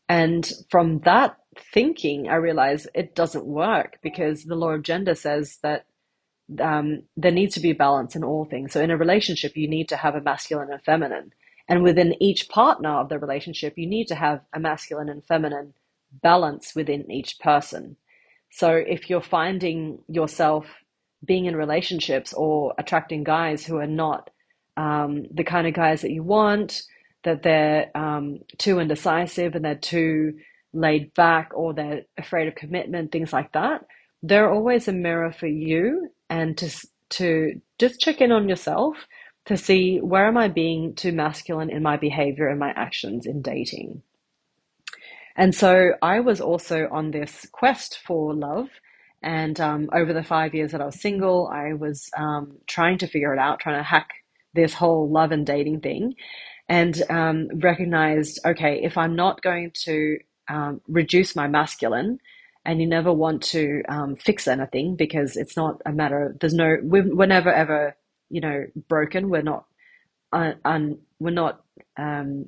And 0.08 0.50
from 0.70 1.00
that 1.00 1.38
thinking, 1.74 2.28
I 2.30 2.36
realized 2.36 2.88
it 2.94 3.16
doesn't 3.16 3.46
work 3.46 3.98
because 4.04 4.44
the 4.44 4.56
law 4.56 4.70
of 4.70 4.84
gender 4.84 5.16
says 5.16 5.58
that 5.64 5.86
um, 6.60 7.04
there 7.18 7.32
needs 7.32 7.56
to 7.56 7.60
be 7.60 7.74
balance 7.74 8.16
in 8.16 8.24
all 8.24 8.46
things. 8.46 8.74
So 8.74 8.82
in 8.82 8.92
a 8.92 8.98
relationship, 8.98 9.58
you 9.58 9.68
need 9.68 9.90
to 9.90 9.98
have 9.98 10.16
a 10.16 10.22
masculine 10.22 10.72
and 10.72 10.84
feminine. 10.84 11.34
And 11.68 11.82
within 11.82 12.22
each 12.22 12.50
partner 12.50 12.90
of 13.00 13.10
the 13.10 13.18
relationship, 13.18 13.74
you 13.78 13.88
need 13.88 14.08
to 14.08 14.16
have 14.16 14.42
a 14.54 14.60
masculine 14.60 15.10
and 15.10 15.26
feminine 15.26 15.74
balance 16.22 16.76
within 16.76 17.10
each 17.12 17.40
person. 17.40 17.98
So 18.52 18.72
if 18.72 19.10
you're 19.10 19.22
finding 19.22 20.00
yourself 20.08 20.68
being 21.26 21.46
in 21.46 21.56
relationships 21.56 22.34
or 22.34 22.74
attracting 22.78 23.24
guys 23.24 23.66
who 23.66 23.78
are 23.78 23.88
not 23.88 24.30
um, 24.78 25.26
the 25.34 25.44
kind 25.44 25.66
of 25.66 25.74
guys 25.74 26.02
that 26.02 26.12
you 26.12 26.22
want, 26.22 26.84
that 27.24 27.42
they're 27.42 27.90
um, 27.96 28.40
too 28.60 28.80
indecisive 28.80 29.56
and 29.56 29.66
they're 29.66 29.76
too 29.76 30.34
laid 30.74 31.14
back 31.16 31.52
or 31.56 31.74
they're 31.74 32.04
afraid 32.18 32.48
of 32.48 32.56
commitment, 32.56 33.12
things 33.12 33.34
like 33.34 33.52
that. 33.54 33.82
They're 34.22 34.52
always 34.52 34.88
a 34.88 34.94
mirror 34.94 35.32
for 35.32 35.48
you 35.48 36.10
and 36.30 36.58
to, 36.58 36.70
to 37.12 37.62
just 37.80 38.00
check 38.00 38.22
in 38.22 38.32
on 38.32 38.50
yourself 38.50 38.96
to 39.46 39.58
see 39.58 40.00
where 40.00 40.28
am 40.28 40.38
I 40.38 40.48
being 40.48 40.96
too 40.96 41.12
masculine 41.12 41.70
in 41.70 41.84
my 41.84 41.98
behavior 41.98 42.48
and 42.48 42.60
my 42.60 42.72
actions 42.72 43.26
in 43.26 43.42
dating. 43.42 44.02
And 45.36 45.54
so 45.54 45.92
I 46.02 46.20
was 46.22 46.42
also 46.42 46.88
on 46.92 47.12
this 47.12 47.46
quest 47.52 48.00
for 48.06 48.34
love. 48.34 48.68
And 49.22 49.60
um, 49.60 49.90
over 49.94 50.14
the 50.14 50.24
five 50.24 50.54
years 50.54 50.72
that 50.72 50.82
I 50.82 50.86
was 50.86 51.02
single, 51.02 51.50
I 51.52 51.74
was 51.74 52.10
um, 52.18 52.58
trying 52.68 52.98
to 53.00 53.08
figure 53.08 53.34
it 53.34 53.40
out, 53.40 53.60
trying 53.60 53.80
to 53.80 53.84
hack 53.84 54.10
this 54.54 54.74
whole 54.74 55.10
love 55.10 55.32
and 55.32 55.46
dating 55.46 55.82
thing 55.82 56.16
and 56.68 57.04
um, 57.10 57.48
recognized 57.56 58.40
okay, 58.46 58.82
if 58.84 58.98
I'm 58.98 59.16
not 59.16 59.42
going 59.42 59.72
to 59.84 60.18
um, 60.48 60.82
reduce 60.88 61.36
my 61.36 61.48
masculine, 61.48 62.20
and 62.66 62.82
you 62.82 62.88
never 62.88 63.14
want 63.14 63.44
to 63.44 63.84
um, 63.90 64.16
fix 64.16 64.48
anything 64.48 64.96
because 64.96 65.38
it's 65.38 65.56
not 65.56 65.82
a 65.86 65.92
matter 65.92 66.28
of, 66.28 66.40
there's 66.40 66.54
no, 66.54 66.78
we're, 66.82 67.16
we're 67.16 67.26
never 67.28 67.54
ever, 67.54 67.96
you 68.30 68.42
know, 68.42 68.66
broken. 68.90 69.30
We're 69.30 69.44
not, 69.44 69.66
un, 70.34 70.56
un, 70.66 71.00
we're 71.20 71.32
not, 71.32 71.64
um, 71.98 72.48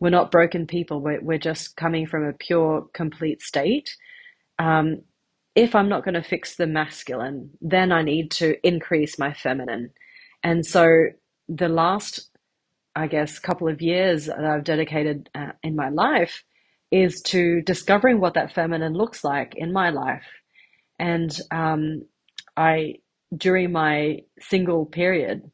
we're 0.00 0.10
not 0.10 0.30
broken 0.30 0.66
people. 0.66 1.00
We're, 1.00 1.20
we're 1.20 1.38
just 1.38 1.76
coming 1.76 2.06
from 2.06 2.24
a 2.24 2.32
pure, 2.34 2.86
complete 2.92 3.42
state. 3.42 3.96
Um, 4.58 5.02
if 5.54 5.74
I'm 5.74 5.88
not 5.88 6.04
going 6.04 6.14
to 6.14 6.22
fix 6.22 6.56
the 6.56 6.66
masculine, 6.66 7.50
then 7.60 7.92
I 7.92 8.02
need 8.02 8.30
to 8.32 8.56
increase 8.66 9.18
my 9.18 9.32
feminine. 9.32 9.90
And 10.42 10.66
so 10.66 11.06
the 11.48 11.68
last, 11.68 12.30
I 12.96 13.06
guess, 13.06 13.38
couple 13.38 13.68
of 13.68 13.80
years 13.80 14.26
that 14.26 14.44
I've 14.44 14.64
dedicated 14.64 15.30
uh, 15.34 15.52
in 15.62 15.76
my 15.76 15.88
life 15.88 16.44
is 16.94 17.20
to 17.22 17.60
discovering 17.62 18.20
what 18.20 18.34
that 18.34 18.54
feminine 18.54 18.94
looks 18.94 19.24
like 19.24 19.54
in 19.56 19.72
my 19.72 19.90
life. 19.90 20.22
And 21.00 21.36
um, 21.50 22.02
I, 22.56 22.94
during 23.36 23.72
my 23.72 24.20
single 24.38 24.86
period, 24.86 25.50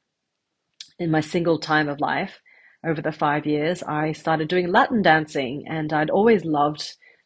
in 0.99 1.11
my 1.11 1.23
single 1.23 1.59
time 1.59 1.89
of 1.89 1.99
life, 1.99 2.39
over 2.85 3.01
the 3.01 3.13
five 3.13 3.47
years, 3.47 3.83
I 3.83 4.13
started 4.13 4.49
doing 4.49 4.71
Latin 4.71 5.01
dancing, 5.01 5.65
and 5.67 5.91
I'd 5.93 6.11
always 6.11 6.45
loved 6.45 6.83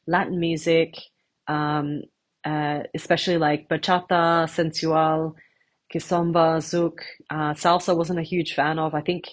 Latin 0.06 0.38
music, 0.38 0.94
um, 1.48 2.02
uh, 2.44 2.80
especially 2.94 3.38
like 3.38 3.68
bachata, 3.68 4.48
sensual, 4.48 5.34
kizomba, 5.92 6.58
zouk. 6.58 6.98
Uh, 7.30 7.54
salsa 7.54 7.96
wasn't 7.96 8.20
a 8.20 8.30
huge 8.34 8.54
fan 8.54 8.78
of. 8.78 8.94
I 8.94 9.00
think 9.00 9.24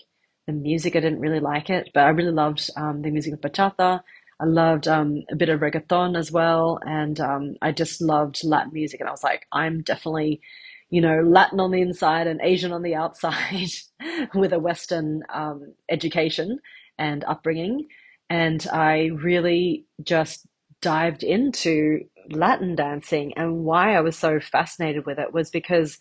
the 0.48 0.54
music, 0.54 0.96
I 0.96 1.02
didn't 1.02 1.20
really 1.20 1.40
like 1.40 1.70
it, 1.70 1.90
but 1.94 2.02
I 2.02 2.10
really 2.10 2.32
loved 2.32 2.68
um, 2.76 3.04
the 3.04 3.12
music 3.12 3.34
of 3.34 3.42
bachata. 3.42 4.02
I 4.42 4.46
loved 4.46 4.88
um, 4.88 5.24
a 5.32 5.36
bit 5.36 5.50
of 5.50 5.60
reggaeton 5.60 6.18
as 6.18 6.32
well, 6.32 6.80
and 6.84 7.20
um, 7.20 7.56
I 7.62 7.72
just 7.72 8.02
loved 8.02 8.44
Latin 8.44 8.74
music. 8.74 9.00
And 9.00 9.08
I 9.08 9.12
was 9.12 9.24
like, 9.24 9.46
I'm 9.52 9.84
definitely, 9.84 10.42
you 10.90 11.00
know, 11.00 11.22
Latin 11.22 11.60
on 11.60 11.70
the 11.70 11.82
inside 11.82 12.26
and 12.26 12.42
Asian 12.42 12.72
on 12.72 12.82
the 12.82 12.96
outside, 12.96 13.70
with 14.34 14.52
a 14.52 14.60
Western 14.60 15.22
um, 15.32 15.76
education 15.90 16.58
and 16.98 17.24
upbringing. 17.26 17.88
And 18.32 18.66
I 18.74 19.12
really 19.14 19.86
just 20.02 20.48
dived 20.82 21.22
into 21.22 22.00
Latin 22.32 22.76
dancing, 22.76 23.34
and 23.38 23.64
why 23.64 23.96
I 23.96 24.02
was 24.02 24.18
so 24.18 24.40
fascinated 24.40 25.06
with 25.06 25.20
it 25.20 25.34
was 25.34 25.52
because 25.52 26.00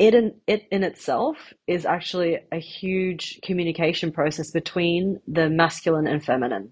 it 0.00 0.12
in 0.14 0.34
it 0.48 0.66
in 0.72 0.82
itself 0.82 1.36
is 1.68 1.86
actually 1.86 2.40
a 2.50 2.58
huge 2.58 3.38
communication 3.44 4.10
process 4.10 4.50
between 4.50 5.20
the 5.28 5.48
masculine 5.48 6.08
and 6.08 6.24
feminine. 6.24 6.70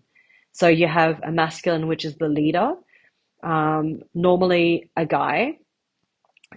So 0.53 0.69
you 0.69 0.89
have 0.89 1.21
a 1.23 1.33
masculine, 1.33 1.87
which 1.89 2.05
is 2.05 2.17
the 2.17 2.29
leader, 2.29 2.73
um, 3.43 4.01
normally 4.15 4.91
a 4.97 5.07
guy, 5.07 5.59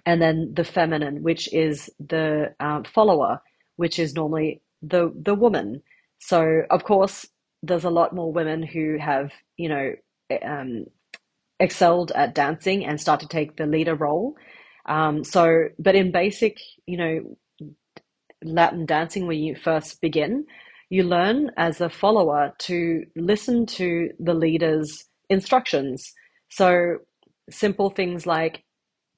and 0.06 0.22
then 0.22 0.54
the 0.56 0.64
feminine, 0.64 1.24
which 1.24 1.54
is 1.54 1.90
the 2.00 2.54
um, 2.60 2.84
follower, 2.84 3.42
which 3.78 4.00
is 4.00 4.16
normally 4.16 4.62
the 4.82 5.14
the 5.16 5.36
woman. 5.36 5.82
So 6.20 6.64
of 6.70 6.84
course, 6.84 7.28
there's 7.64 7.86
a 7.86 7.90
lot 7.90 8.16
more 8.16 8.32
women 8.34 8.64
who 8.64 8.98
have 9.00 9.32
you 9.58 9.70
know 9.70 9.94
um, 10.44 10.86
excelled 11.60 12.12
at 12.14 12.36
dancing 12.36 12.86
and 12.86 13.02
start 13.02 13.22
to 13.22 13.28
take 13.28 13.58
the 13.58 13.68
leader 13.68 13.96
role. 13.96 14.36
Um, 14.88 15.24
so, 15.26 15.70
but 15.80 15.96
in 15.96 16.12
basic, 16.12 16.58
you 16.88 16.98
know, 16.98 17.38
Latin 18.44 18.86
dancing, 18.86 19.28
when 19.28 19.40
you 19.40 19.56
first 19.56 20.02
begin, 20.02 20.46
you 20.94 21.02
learn 21.04 21.50
as 21.58 21.82
a 21.82 21.90
follower 21.90 22.54
to 22.60 23.04
listen 23.16 23.66
to 23.66 24.12
the 24.20 24.36
leader's 24.36 25.06
instructions. 25.28 26.14
So, 26.52 27.00
simple 27.50 27.90
things 27.90 28.28
like 28.28 28.64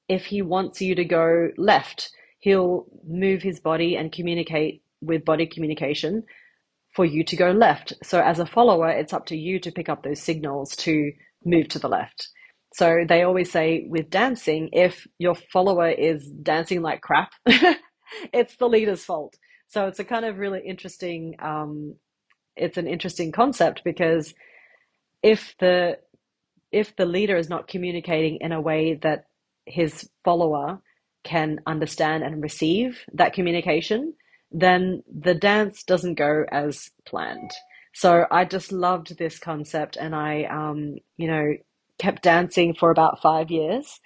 if 0.08 0.26
he 0.28 0.42
wants 0.42 0.82
you 0.82 0.96
to 0.96 1.04
go 1.04 1.50
left, 1.58 2.12
he'll 2.40 2.86
move 3.06 3.42
his 3.42 3.60
body 3.60 3.98
and 3.98 4.10
communicate 4.14 4.84
with 5.02 5.26
body 5.26 5.48
communication 5.48 6.24
for 6.96 7.04
you 7.04 7.26
to 7.26 7.36
go 7.36 7.52
left. 7.52 7.92
So, 8.04 8.22
as 8.22 8.40
a 8.40 8.46
follower, 8.46 8.90
it's 8.90 9.12
up 9.14 9.26
to 9.28 9.36
you 9.36 9.60
to 9.60 9.72
pick 9.74 9.90
up 9.90 10.04
those 10.04 10.22
signals 10.22 10.78
to 10.78 11.12
move 11.44 11.68
to 11.70 11.80
the 11.80 11.90
left. 11.90 12.30
So, 12.74 13.04
they 13.06 13.24
always 13.24 13.52
say 13.52 13.86
with 13.90 14.10
dancing, 14.10 14.70
if 14.72 15.06
your 15.20 15.36
follower 15.52 15.90
is 15.90 16.26
dancing 16.42 16.82
like 16.82 17.02
crap, 17.02 17.34
it's 18.34 18.56
the 18.56 18.70
leader's 18.70 19.04
fault. 19.04 19.36
So 19.68 19.88
it's 19.88 20.00
a 20.00 20.06
kind 20.06 20.26
of 20.26 20.40
really 20.40 20.62
interesting, 20.66 21.36
um, 21.40 21.96
it's 22.56 22.78
an 22.78 22.88
interesting 22.88 23.32
concept 23.32 23.84
because 23.84 24.34
if 25.24 25.56
the 25.60 25.98
if 26.72 26.96
the 26.98 27.08
leader 27.08 27.38
is 27.38 27.50
not 27.50 27.70
communicating 27.70 28.40
in 28.42 28.54
a 28.54 28.62
way 28.62 28.96
that 28.96 29.26
his 29.66 30.10
follower 30.26 30.80
can 31.26 31.60
understand 31.68 32.24
and 32.24 32.44
receive 32.44 33.02
that 33.14 33.34
communication, 33.34 34.14
then 34.52 35.04
the 35.12 35.36
dance 35.36 35.84
doesn't 35.84 36.16
go 36.16 36.46
as 36.52 36.92
planned. 37.08 37.52
So 37.94 38.26
I 38.32 38.46
just 38.46 38.72
loved 38.72 39.18
this 39.18 39.40
concept, 39.40 39.98
and 39.98 40.16
I, 40.16 40.46
um, 40.46 40.98
you 41.18 41.28
know, 41.28 41.54
kept 42.00 42.24
dancing 42.24 42.76
for 42.76 42.92
about 42.92 43.22
five 43.22 43.52
years. 43.52 44.00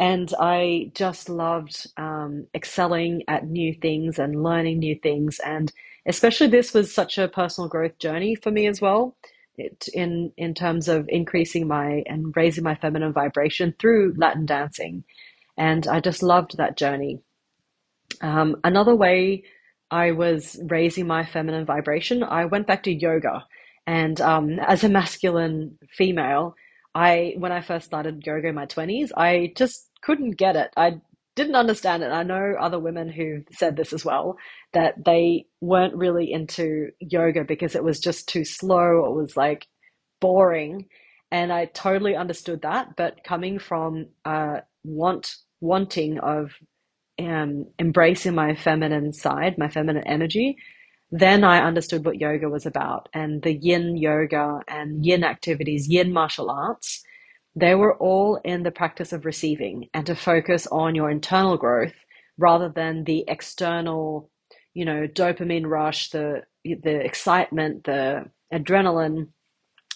And 0.00 0.32
I 0.40 0.92
just 0.94 1.28
loved 1.28 1.86
um, 1.98 2.46
excelling 2.54 3.22
at 3.28 3.46
new 3.46 3.74
things 3.74 4.18
and 4.18 4.42
learning 4.42 4.80
new 4.80 4.96
things. 4.96 5.40
And 5.44 5.70
especially 6.06 6.48
this 6.48 6.74
was 6.74 6.92
such 6.94 7.18
a 7.18 7.28
personal 7.28 7.68
growth 7.68 7.98
journey 7.98 8.34
for 8.34 8.50
me 8.50 8.66
as 8.66 8.80
well. 8.80 9.14
It, 9.58 9.88
in 9.92 10.32
in 10.38 10.54
terms 10.54 10.88
of 10.88 11.06
increasing 11.10 11.68
my 11.68 12.02
and 12.06 12.34
raising 12.34 12.64
my 12.64 12.76
feminine 12.76 13.12
vibration 13.12 13.74
through 13.78 14.14
Latin 14.16 14.46
dancing, 14.46 15.04
and 15.58 15.86
I 15.86 16.00
just 16.00 16.22
loved 16.22 16.56
that 16.56 16.78
journey. 16.78 17.20
Um, 18.22 18.56
another 18.64 18.96
way 18.96 19.44
I 19.90 20.12
was 20.12 20.58
raising 20.66 21.06
my 21.06 21.26
feminine 21.26 21.66
vibration, 21.66 22.22
I 22.22 22.46
went 22.46 22.66
back 22.66 22.84
to 22.84 22.92
yoga, 22.92 23.44
and 23.86 24.18
um, 24.22 24.58
as 24.60 24.82
a 24.82 24.88
masculine 24.88 25.76
female, 25.90 26.54
I 26.94 27.34
when 27.36 27.52
I 27.52 27.60
first 27.60 27.84
started 27.86 28.24
yoga 28.24 28.48
in 28.48 28.54
my 28.54 28.66
twenties, 28.66 29.12
I 29.14 29.52
just 29.56 29.89
couldn't 30.02 30.32
get 30.32 30.56
it. 30.56 30.70
I 30.76 31.00
didn't 31.36 31.56
understand 31.56 32.02
it. 32.02 32.08
I 32.10 32.22
know 32.22 32.54
other 32.60 32.78
women 32.78 33.08
who 33.08 33.44
said 33.52 33.76
this 33.76 33.92
as 33.92 34.04
well 34.04 34.36
that 34.72 35.04
they 35.04 35.46
weren't 35.60 35.94
really 35.96 36.30
into 36.32 36.90
yoga 37.00 37.44
because 37.44 37.74
it 37.74 37.84
was 37.84 38.00
just 38.00 38.28
too 38.28 38.44
slow. 38.44 39.06
It 39.06 39.14
was 39.14 39.36
like 39.36 39.66
boring, 40.20 40.86
and 41.30 41.52
I 41.52 41.66
totally 41.66 42.16
understood 42.16 42.62
that. 42.62 42.96
But 42.96 43.24
coming 43.24 43.58
from 43.58 44.08
uh, 44.24 44.60
want 44.84 45.36
wanting 45.60 46.18
of 46.20 46.52
um, 47.18 47.66
embracing 47.78 48.34
my 48.34 48.54
feminine 48.54 49.12
side, 49.12 49.58
my 49.58 49.68
feminine 49.68 50.06
energy, 50.06 50.56
then 51.10 51.44
I 51.44 51.64
understood 51.64 52.04
what 52.04 52.20
yoga 52.20 52.48
was 52.48 52.66
about 52.66 53.08
and 53.12 53.42
the 53.42 53.54
yin 53.54 53.96
yoga 53.96 54.60
and 54.68 55.04
yin 55.04 55.24
activities, 55.24 55.88
yin 55.88 56.12
martial 56.12 56.50
arts 56.50 57.02
they 57.56 57.74
were 57.74 57.96
all 57.96 58.40
in 58.44 58.62
the 58.62 58.70
practice 58.70 59.12
of 59.12 59.24
receiving 59.24 59.88
and 59.92 60.06
to 60.06 60.14
focus 60.14 60.66
on 60.70 60.94
your 60.94 61.10
internal 61.10 61.56
growth 61.56 61.94
rather 62.38 62.68
than 62.68 63.04
the 63.04 63.24
external, 63.28 64.30
you 64.74 64.84
know, 64.84 65.06
dopamine 65.06 65.66
rush, 65.66 66.10
the 66.10 66.42
the 66.64 67.04
excitement, 67.04 67.84
the 67.84 68.24
adrenaline. 68.52 69.28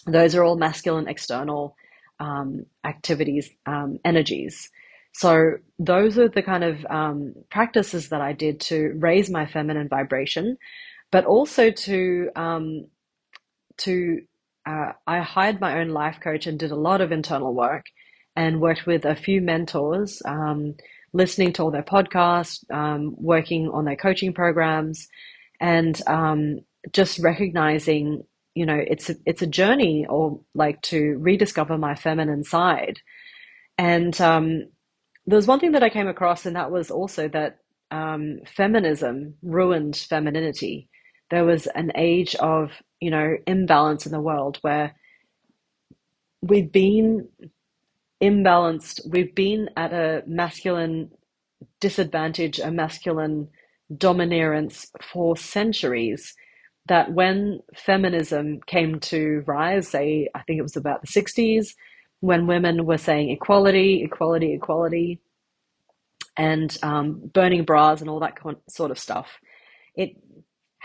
Those 0.05 0.35
are 0.35 0.43
all 0.43 0.57
masculine 0.57 1.07
external 1.07 1.75
um, 2.19 2.65
activities, 2.83 3.49
um, 3.65 3.99
energies. 4.05 4.69
So 5.13 5.53
those 5.79 6.17
are 6.19 6.27
the 6.27 6.43
kind 6.43 6.63
of 6.63 6.85
um, 6.89 7.33
practices 7.49 8.09
that 8.09 8.21
I 8.21 8.33
did 8.33 8.59
to 8.61 8.93
raise 8.97 9.29
my 9.29 9.45
feminine 9.45 9.87
vibration, 9.87 10.57
but 11.11 11.25
also 11.25 11.71
to 11.71 12.29
um, 12.35 12.87
to 13.77 14.21
uh, 14.65 14.93
I 15.05 15.19
hired 15.19 15.61
my 15.61 15.79
own 15.79 15.89
life 15.89 16.19
coach 16.21 16.47
and 16.47 16.59
did 16.59 16.71
a 16.71 16.75
lot 16.75 17.01
of 17.01 17.11
internal 17.11 17.53
work 17.53 17.85
and 18.35 18.61
worked 18.61 18.85
with 18.85 19.05
a 19.05 19.15
few 19.15 19.41
mentors, 19.41 20.21
um, 20.25 20.75
listening 21.13 21.53
to 21.53 21.63
all 21.63 21.71
their 21.71 21.83
podcasts, 21.83 22.69
um, 22.73 23.15
working 23.17 23.69
on 23.69 23.85
their 23.85 23.95
coaching 23.95 24.33
programs, 24.33 25.07
and 25.59 26.01
um, 26.07 26.59
just 26.91 27.19
recognizing, 27.19 28.23
you 28.55 28.65
know, 28.65 28.81
it's 28.87 29.09
a, 29.09 29.15
it's 29.25 29.41
a 29.41 29.47
journey 29.47 30.05
or 30.09 30.41
like 30.53 30.81
to 30.81 31.17
rediscover 31.19 31.77
my 31.77 31.95
feminine 31.95 32.43
side. 32.43 32.99
And 33.77 34.19
um, 34.19 34.65
there 35.25 35.37
was 35.37 35.47
one 35.47 35.59
thing 35.59 35.73
that 35.73 35.83
I 35.83 35.89
came 35.89 36.07
across, 36.07 36.45
and 36.45 36.55
that 36.55 36.71
was 36.71 36.91
also 36.91 37.27
that 37.29 37.59
um, 37.91 38.39
feminism 38.45 39.35
ruined 39.41 39.95
femininity. 39.95 40.89
There 41.31 41.45
was 41.45 41.67
an 41.67 41.91
age 41.95 42.35
of 42.35 42.71
you 43.01 43.11
know, 43.11 43.37
imbalance 43.47 44.05
in 44.05 44.11
the 44.13 44.21
world 44.21 44.59
where 44.61 44.95
we've 46.41 46.71
been 46.71 47.29
imbalanced, 48.23 49.01
we've 49.09 49.35
been 49.35 49.69
at 49.77 49.93
a 49.93 50.23
masculine 50.27 51.11
disadvantage, 51.81 52.59
a 52.59 52.71
masculine 52.71 53.49
dominance 53.95 54.87
for 55.13 55.37
centuries. 55.37 56.35
That 56.87 57.13
when 57.13 57.61
feminism 57.75 58.61
came 58.67 58.99
to 59.01 59.43
rise, 59.47 59.89
say, 59.89 60.29
I 60.35 60.43
think 60.43 60.59
it 60.59 60.63
was 60.63 60.77
about 60.77 61.01
the 61.01 61.07
60s, 61.07 61.69
when 62.21 62.47
women 62.47 62.85
were 62.85 62.97
saying 62.97 63.29
equality, 63.31 64.03
equality, 64.03 64.53
equality, 64.53 65.21
and 66.37 66.77
um, 66.83 67.31
burning 67.33 67.65
bras 67.65 68.01
and 68.01 68.09
all 68.09 68.19
that 68.21 68.37
sort 68.69 68.91
of 68.91 68.99
stuff, 68.99 69.39
it 69.95 70.17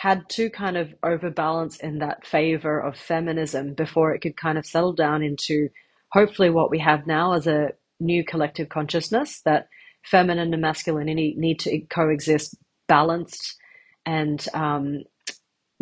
had 0.00 0.26
to 0.30 0.48
kind 0.48 0.78
of 0.78 0.94
overbalance 1.02 1.76
in 1.76 1.98
that 1.98 2.26
favor 2.26 2.80
of 2.80 2.96
feminism 2.96 3.74
before 3.74 4.14
it 4.14 4.20
could 4.20 4.34
kind 4.34 4.56
of 4.56 4.64
settle 4.64 4.94
down 4.94 5.22
into 5.22 5.68
hopefully 6.10 6.48
what 6.48 6.70
we 6.70 6.78
have 6.78 7.06
now 7.06 7.34
as 7.34 7.46
a 7.46 7.68
new 8.00 8.24
collective 8.24 8.70
consciousness 8.70 9.42
that 9.44 9.68
feminine 10.02 10.54
and 10.54 10.62
masculinity 10.62 11.34
need 11.36 11.58
to 11.60 11.80
coexist 11.90 12.56
balanced 12.88 13.58
and 14.06 14.46
um, 14.54 15.02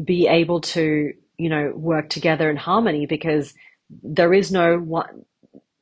be 0.05 0.27
able 0.27 0.61
to 0.61 1.13
you 1.39 1.49
know 1.49 1.73
work 1.77 2.09
together 2.09 2.51
in 2.51 2.57
harmony 2.57 3.07
because 3.07 3.55
there 4.03 4.35
is 4.35 4.51
no 4.51 4.79
one 4.79 5.23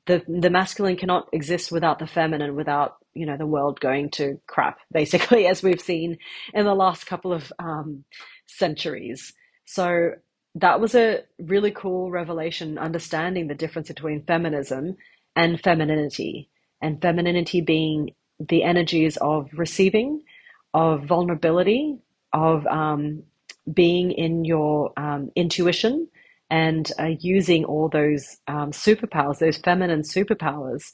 the 0.05 0.23
the 0.29 0.51
masculine 0.51 0.97
cannot 0.99 1.27
exist 1.33 1.73
without 1.73 1.99
the 1.99 2.07
feminine 2.07 2.55
without 2.55 2.97
you 3.17 3.27
know 3.27 3.39
the 3.39 3.47
world 3.47 3.81
going 3.81 4.11
to 4.13 4.41
crap 4.47 4.79
basically 4.93 5.47
as 5.49 5.63
we've 5.63 5.83
seen 5.83 6.19
in 6.55 6.67
the 6.67 6.75
last 6.75 7.07
couple 7.07 7.33
of 7.33 7.53
um, 7.61 8.05
centuries. 8.47 9.35
So 9.67 10.13
that 10.57 10.81
was 10.81 10.95
a 10.95 11.23
really 11.39 11.73
cool 11.73 12.11
revelation 12.11 12.79
understanding 12.79 13.49
the 13.49 13.55
difference 13.57 13.89
between 13.89 14.25
feminism 14.25 14.97
and 15.37 15.61
femininity 15.63 16.51
and 16.83 17.03
femininity 17.03 17.63
being 17.63 18.11
the 18.41 18.65
energies 18.65 19.19
of 19.19 19.49
receiving 19.55 20.23
of 20.75 21.05
vulnerability 21.05 21.99
of 22.33 22.67
um, 22.69 23.23
being 23.75 24.13
in 24.13 24.45
your 24.45 24.93
um, 24.99 25.31
intuition 25.37 26.09
and 26.51 26.93
uh, 27.01 27.11
using 27.21 27.65
all 27.65 27.89
those 27.89 28.39
um, 28.49 28.71
superpowers, 28.73 29.39
those 29.39 29.59
feminine 29.59 30.03
superpowers, 30.03 30.93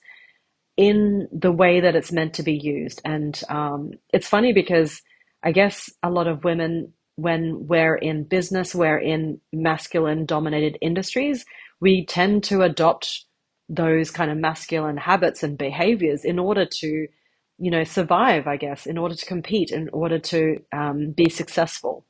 in 0.77 1.29
the 1.33 1.53
way 1.53 1.81
that 1.81 1.95
it's 1.95 2.13
meant 2.13 2.35
to 2.35 2.43
be 2.43 2.55
used. 2.55 3.01
And 3.05 3.41
um, 3.49 3.93
it's 4.13 4.29
funny 4.29 4.53
because 4.53 5.03
I 5.43 5.53
guess 5.53 5.91
a 6.03 6.11
lot 6.11 6.27
of 6.27 6.45
women, 6.45 6.93
when 7.17 7.67
we're 7.67 7.97
in 7.97 8.25
business, 8.25 8.75
we're 8.75 8.99
in 8.99 9.41
masculine 9.53 10.25
dominated 10.25 10.79
industries, 10.81 11.45
we 11.81 12.07
tend 12.07 12.45
to 12.45 12.63
adopt 12.63 13.25
those 13.69 14.11
kind 14.11 14.31
of 14.31 14.39
masculine 14.39 14.97
habits 14.97 15.43
and 15.43 15.59
behaviors 15.59 16.25
in 16.25 16.39
order 16.39 16.67
to, 16.67 17.07
you 17.59 17.71
know, 17.71 17.85
survive, 17.85 18.47
I 18.47 18.57
guess, 18.57 18.87
in 18.87 18.99
order 18.99 19.15
to 19.15 19.27
compete, 19.27 19.71
in 19.71 19.89
order 19.93 20.19
to 20.19 20.59
um, 20.73 21.13
be 21.13 21.29
successful. 21.29 22.07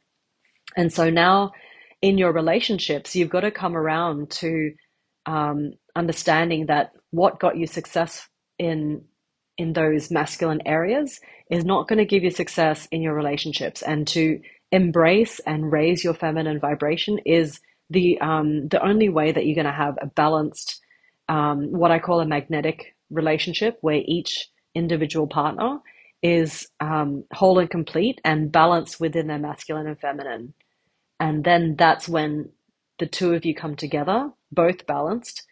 And 0.77 0.93
so 0.93 1.11
now 1.11 1.53
in 2.01 2.19
your 2.19 2.33
relationships, 2.33 3.15
you've 3.17 3.31
got 3.31 3.41
to 3.41 3.51
come 3.51 3.77
around 3.77 4.31
to 4.31 4.73
um, 5.27 5.73
understanding 5.95 6.67
that 6.67 6.93
what 7.11 7.39
got 7.41 7.57
you 7.57 7.67
success 7.67 8.29
in 8.63 9.05
in 9.59 9.75
those 9.75 10.11
masculine 10.11 10.63
areas 10.67 11.21
is 11.51 11.65
not 11.65 11.87
going 11.89 11.99
to 11.99 12.13
give 12.13 12.25
you 12.25 12.31
success 12.31 12.89
in 12.91 13.03
your 13.03 13.15
relationships, 13.15 13.83
and 13.83 14.07
to 14.09 14.41
embrace 14.71 15.41
and 15.41 15.71
raise 15.71 16.03
your 16.05 16.15
feminine 16.15 16.59
vibration 16.59 17.19
is 17.27 17.61
the 17.91 18.19
um, 18.21 18.69
the 18.69 18.83
only 18.83 19.09
way 19.09 19.33
that 19.33 19.45
you're 19.45 19.63
going 19.63 19.75
to 19.75 19.83
have 19.85 19.99
a 20.01 20.07
balanced, 20.07 20.81
um, 21.29 21.73
what 21.73 21.91
I 21.91 21.99
call 21.99 22.21
a 22.21 22.27
magnetic 22.27 22.95
relationship, 23.11 23.79
where 23.83 24.03
each 24.07 24.49
individual 24.75 25.27
partner 25.27 25.79
is 26.23 26.69
um, 26.81 27.25
whole 27.33 27.59
and 27.59 27.69
complete 27.69 28.21
and 28.25 28.53
balanced 28.53 29.01
within 29.01 29.27
their 29.27 29.39
masculine 29.39 29.89
and 29.89 30.01
feminine. 30.01 30.55
And 31.21 31.45
then 31.45 31.77
that's 31.77 32.09
when 32.09 32.51
the 32.99 33.07
two 33.07 33.35
of 33.35 33.45
you 33.45 33.55
come 33.55 33.77
together, 33.77 34.31
both 34.51 34.87
balanced, 34.87 35.43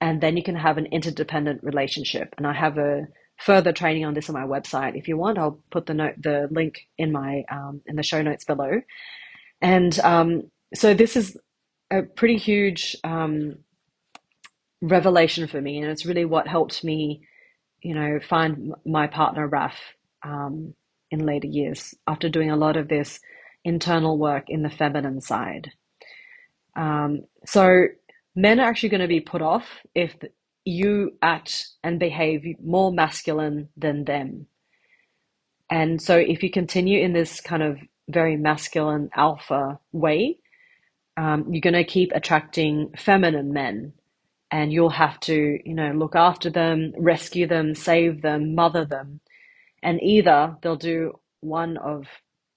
and 0.00 0.20
then 0.20 0.36
you 0.36 0.42
can 0.42 0.56
have 0.56 0.78
an 0.78 0.86
interdependent 0.86 1.62
relationship. 1.62 2.34
And 2.36 2.46
I 2.46 2.52
have 2.52 2.78
a 2.78 3.06
further 3.38 3.72
training 3.72 4.04
on 4.04 4.14
this 4.14 4.28
on 4.28 4.34
my 4.34 4.46
website. 4.46 4.96
If 4.96 5.08
you 5.08 5.16
want, 5.16 5.38
I'll 5.38 5.60
put 5.70 5.86
the 5.86 5.94
note, 5.94 6.14
the 6.18 6.48
link 6.50 6.80
in 6.96 7.12
my 7.12 7.44
um, 7.50 7.80
in 7.86 7.96
the 7.96 8.02
show 8.02 8.22
notes 8.22 8.44
below. 8.44 8.80
And 9.60 9.98
um, 10.00 10.50
so 10.74 10.94
this 10.94 11.16
is 11.16 11.36
a 11.90 12.02
pretty 12.02 12.36
huge 12.36 12.96
um, 13.04 13.56
revelation 14.80 15.46
for 15.48 15.60
me, 15.60 15.78
and 15.78 15.90
it's 15.90 16.06
really 16.06 16.24
what 16.24 16.46
helped 16.46 16.84
me, 16.84 17.22
you 17.80 17.94
know, 17.94 18.20
find 18.20 18.74
my 18.84 19.06
partner 19.06 19.46
Raf 19.48 19.76
um, 20.22 20.74
in 21.10 21.24
later 21.24 21.48
years 21.48 21.94
after 22.06 22.28
doing 22.28 22.50
a 22.50 22.56
lot 22.56 22.76
of 22.76 22.88
this 22.88 23.20
internal 23.64 24.18
work 24.18 24.44
in 24.48 24.62
the 24.62 24.70
feminine 24.70 25.20
side. 25.20 25.70
Um, 26.76 27.22
so 27.44 27.86
men 28.38 28.60
are 28.60 28.68
actually 28.68 28.90
going 28.90 29.00
to 29.00 29.08
be 29.08 29.20
put 29.20 29.42
off 29.42 29.64
if 29.96 30.14
you 30.64 31.10
act 31.20 31.66
and 31.82 31.98
behave 31.98 32.44
more 32.62 32.92
masculine 32.92 33.68
than 33.76 34.04
them. 34.04 34.46
And 35.68 36.00
so 36.00 36.16
if 36.16 36.44
you 36.44 36.50
continue 36.50 37.00
in 37.00 37.12
this 37.12 37.40
kind 37.40 37.64
of 37.64 37.78
very 38.08 38.36
masculine 38.36 39.10
alpha 39.16 39.80
way, 39.90 40.38
um, 41.16 41.52
you're 41.52 41.60
going 41.60 41.74
to 41.74 41.84
keep 41.84 42.12
attracting 42.14 42.92
feminine 42.96 43.52
men 43.52 43.92
and 44.52 44.72
you'll 44.72 44.90
have 44.90 45.18
to, 45.20 45.58
you 45.64 45.74
know, 45.74 45.90
look 45.90 46.14
after 46.14 46.48
them, 46.48 46.92
rescue 46.96 47.48
them, 47.48 47.74
save 47.74 48.22
them, 48.22 48.54
mother 48.54 48.84
them. 48.84 49.18
And 49.82 50.00
either 50.00 50.56
they'll 50.62 50.76
do 50.76 51.18
one 51.40 51.76
of 51.76 52.06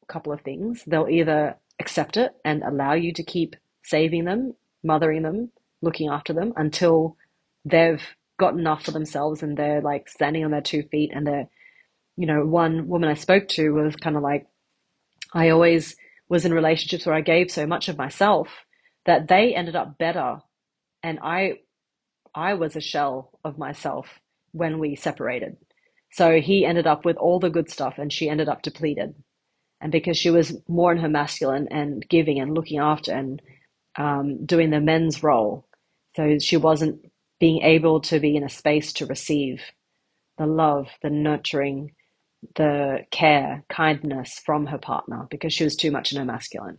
a 0.03 0.05
couple 0.05 0.31
of 0.31 0.41
things. 0.41 0.83
They'll 0.85 1.09
either 1.09 1.57
accept 1.79 2.17
it 2.17 2.33
and 2.45 2.61
allow 2.61 2.93
you 2.93 3.13
to 3.13 3.23
keep 3.23 3.55
saving 3.83 4.25
them, 4.25 4.53
mothering 4.83 5.23
them, 5.23 5.49
looking 5.81 6.09
after 6.09 6.33
them 6.33 6.53
until 6.55 7.17
they've 7.65 8.03
got 8.39 8.53
enough 8.53 8.85
for 8.85 8.91
themselves 8.91 9.43
and 9.43 9.57
they're 9.57 9.81
like 9.81 10.09
standing 10.09 10.45
on 10.45 10.51
their 10.51 10.61
two 10.61 10.83
feet 10.91 11.11
and 11.13 11.27
they're, 11.27 11.49
you 12.17 12.27
know, 12.27 12.45
one 12.45 12.87
woman 12.87 13.09
I 13.09 13.15
spoke 13.15 13.47
to 13.49 13.71
was 13.71 13.95
kind 13.95 14.17
of 14.17 14.23
like, 14.23 14.47
I 15.33 15.49
always 15.49 15.95
was 16.29 16.45
in 16.45 16.53
relationships 16.53 17.05
where 17.05 17.15
I 17.15 17.21
gave 17.21 17.51
so 17.51 17.67
much 17.67 17.89
of 17.89 17.97
myself 17.97 18.49
that 19.05 19.27
they 19.27 19.55
ended 19.55 19.75
up 19.75 19.97
better 19.97 20.37
and 21.03 21.19
I 21.21 21.59
I 22.33 22.53
was 22.53 22.75
a 22.75 22.81
shell 22.81 23.39
of 23.43 23.57
myself 23.57 24.19
when 24.51 24.79
we 24.79 24.95
separated. 24.95 25.57
So 26.11 26.39
he 26.39 26.65
ended 26.65 26.87
up 26.87 27.05
with 27.05 27.17
all 27.17 27.39
the 27.39 27.49
good 27.49 27.69
stuff 27.69 27.95
and 27.97 28.11
she 28.11 28.29
ended 28.29 28.49
up 28.49 28.61
depleted. 28.61 29.15
And 29.81 29.91
because 29.91 30.17
she 30.17 30.29
was 30.29 30.55
more 30.67 30.91
in 30.91 30.99
her 30.99 31.09
masculine 31.09 31.67
and 31.71 32.05
giving 32.07 32.39
and 32.39 32.53
looking 32.53 32.79
after 32.79 33.13
and 33.13 33.41
um, 33.97 34.45
doing 34.45 34.69
the 34.69 34.79
men's 34.79 35.23
role, 35.23 35.65
so 36.15 36.39
she 36.39 36.57
wasn't 36.57 37.05
being 37.39 37.61
able 37.63 38.01
to 38.01 38.19
be 38.19 38.35
in 38.35 38.43
a 38.43 38.49
space 38.49 38.93
to 38.93 39.05
receive 39.05 39.63
the 40.37 40.45
love, 40.45 40.87
the 41.01 41.09
nurturing, 41.09 41.93
the 42.55 42.99
care, 43.11 43.63
kindness 43.69 44.39
from 44.45 44.67
her 44.67 44.77
partner 44.77 45.27
because 45.29 45.53
she 45.53 45.63
was 45.63 45.75
too 45.75 45.91
much 45.91 46.11
in 46.11 46.19
her 46.19 46.25
masculine. 46.25 46.77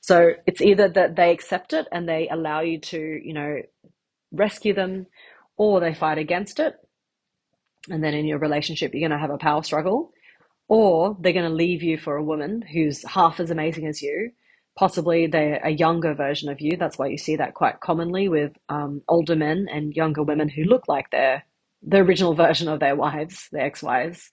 So 0.00 0.32
it's 0.46 0.60
either 0.60 0.88
that 0.90 1.16
they 1.16 1.32
accept 1.32 1.72
it 1.72 1.86
and 1.92 2.08
they 2.08 2.28
allow 2.28 2.60
you 2.60 2.80
to, 2.80 2.98
you 2.98 3.32
know, 3.32 3.62
rescue 4.32 4.74
them, 4.74 5.06
or 5.56 5.80
they 5.80 5.94
fight 5.94 6.18
against 6.18 6.60
it 6.60 6.76
and 7.90 8.02
then 8.02 8.14
in 8.14 8.26
your 8.26 8.38
relationship 8.38 8.92
you're 8.94 9.08
going 9.08 9.18
to 9.18 9.22
have 9.22 9.30
a 9.34 9.38
power 9.38 9.62
struggle 9.62 10.12
or 10.68 11.16
they're 11.20 11.32
going 11.32 11.48
to 11.48 11.54
leave 11.54 11.82
you 11.82 11.98
for 11.98 12.16
a 12.16 12.24
woman 12.24 12.62
who's 12.62 13.04
half 13.04 13.40
as 13.40 13.50
amazing 13.50 13.86
as 13.86 14.02
you 14.02 14.30
possibly 14.76 15.26
they're 15.26 15.60
a 15.64 15.70
younger 15.70 16.14
version 16.14 16.50
of 16.50 16.60
you. 16.60 16.76
That's 16.76 16.98
why 16.98 17.08
you 17.08 17.18
see 17.18 17.36
that 17.36 17.54
quite 17.54 17.80
commonly 17.80 18.28
with 18.28 18.52
um, 18.68 19.02
older 19.08 19.36
men 19.36 19.68
and 19.72 19.94
younger 19.94 20.22
women 20.22 20.48
who 20.48 20.64
look 20.64 20.88
like 20.88 21.10
they're 21.10 21.44
the 21.82 21.98
original 21.98 22.34
version 22.34 22.68
of 22.68 22.80
their 22.80 22.96
wives 22.96 23.48
their 23.52 23.66
ex-wives. 23.66 24.30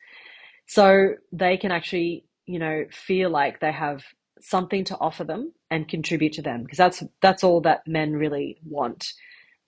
So 0.67 1.15
they 1.31 1.57
can 1.57 1.71
actually 1.71 2.25
you 2.45 2.59
know 2.59 2.85
feel 2.91 3.29
like 3.29 3.59
they 3.59 3.71
have 3.71 4.03
something 4.41 4.83
to 4.85 4.97
offer 4.99 5.23
them 5.23 5.53
and 5.71 5.87
contribute 5.87 6.33
to 6.33 6.41
them 6.43 6.63
because 6.63 6.77
that's 6.77 7.03
that's 7.21 7.43
all 7.43 7.61
that 7.61 7.87
men 7.87 8.13
really 8.13 8.57
want 8.65 9.13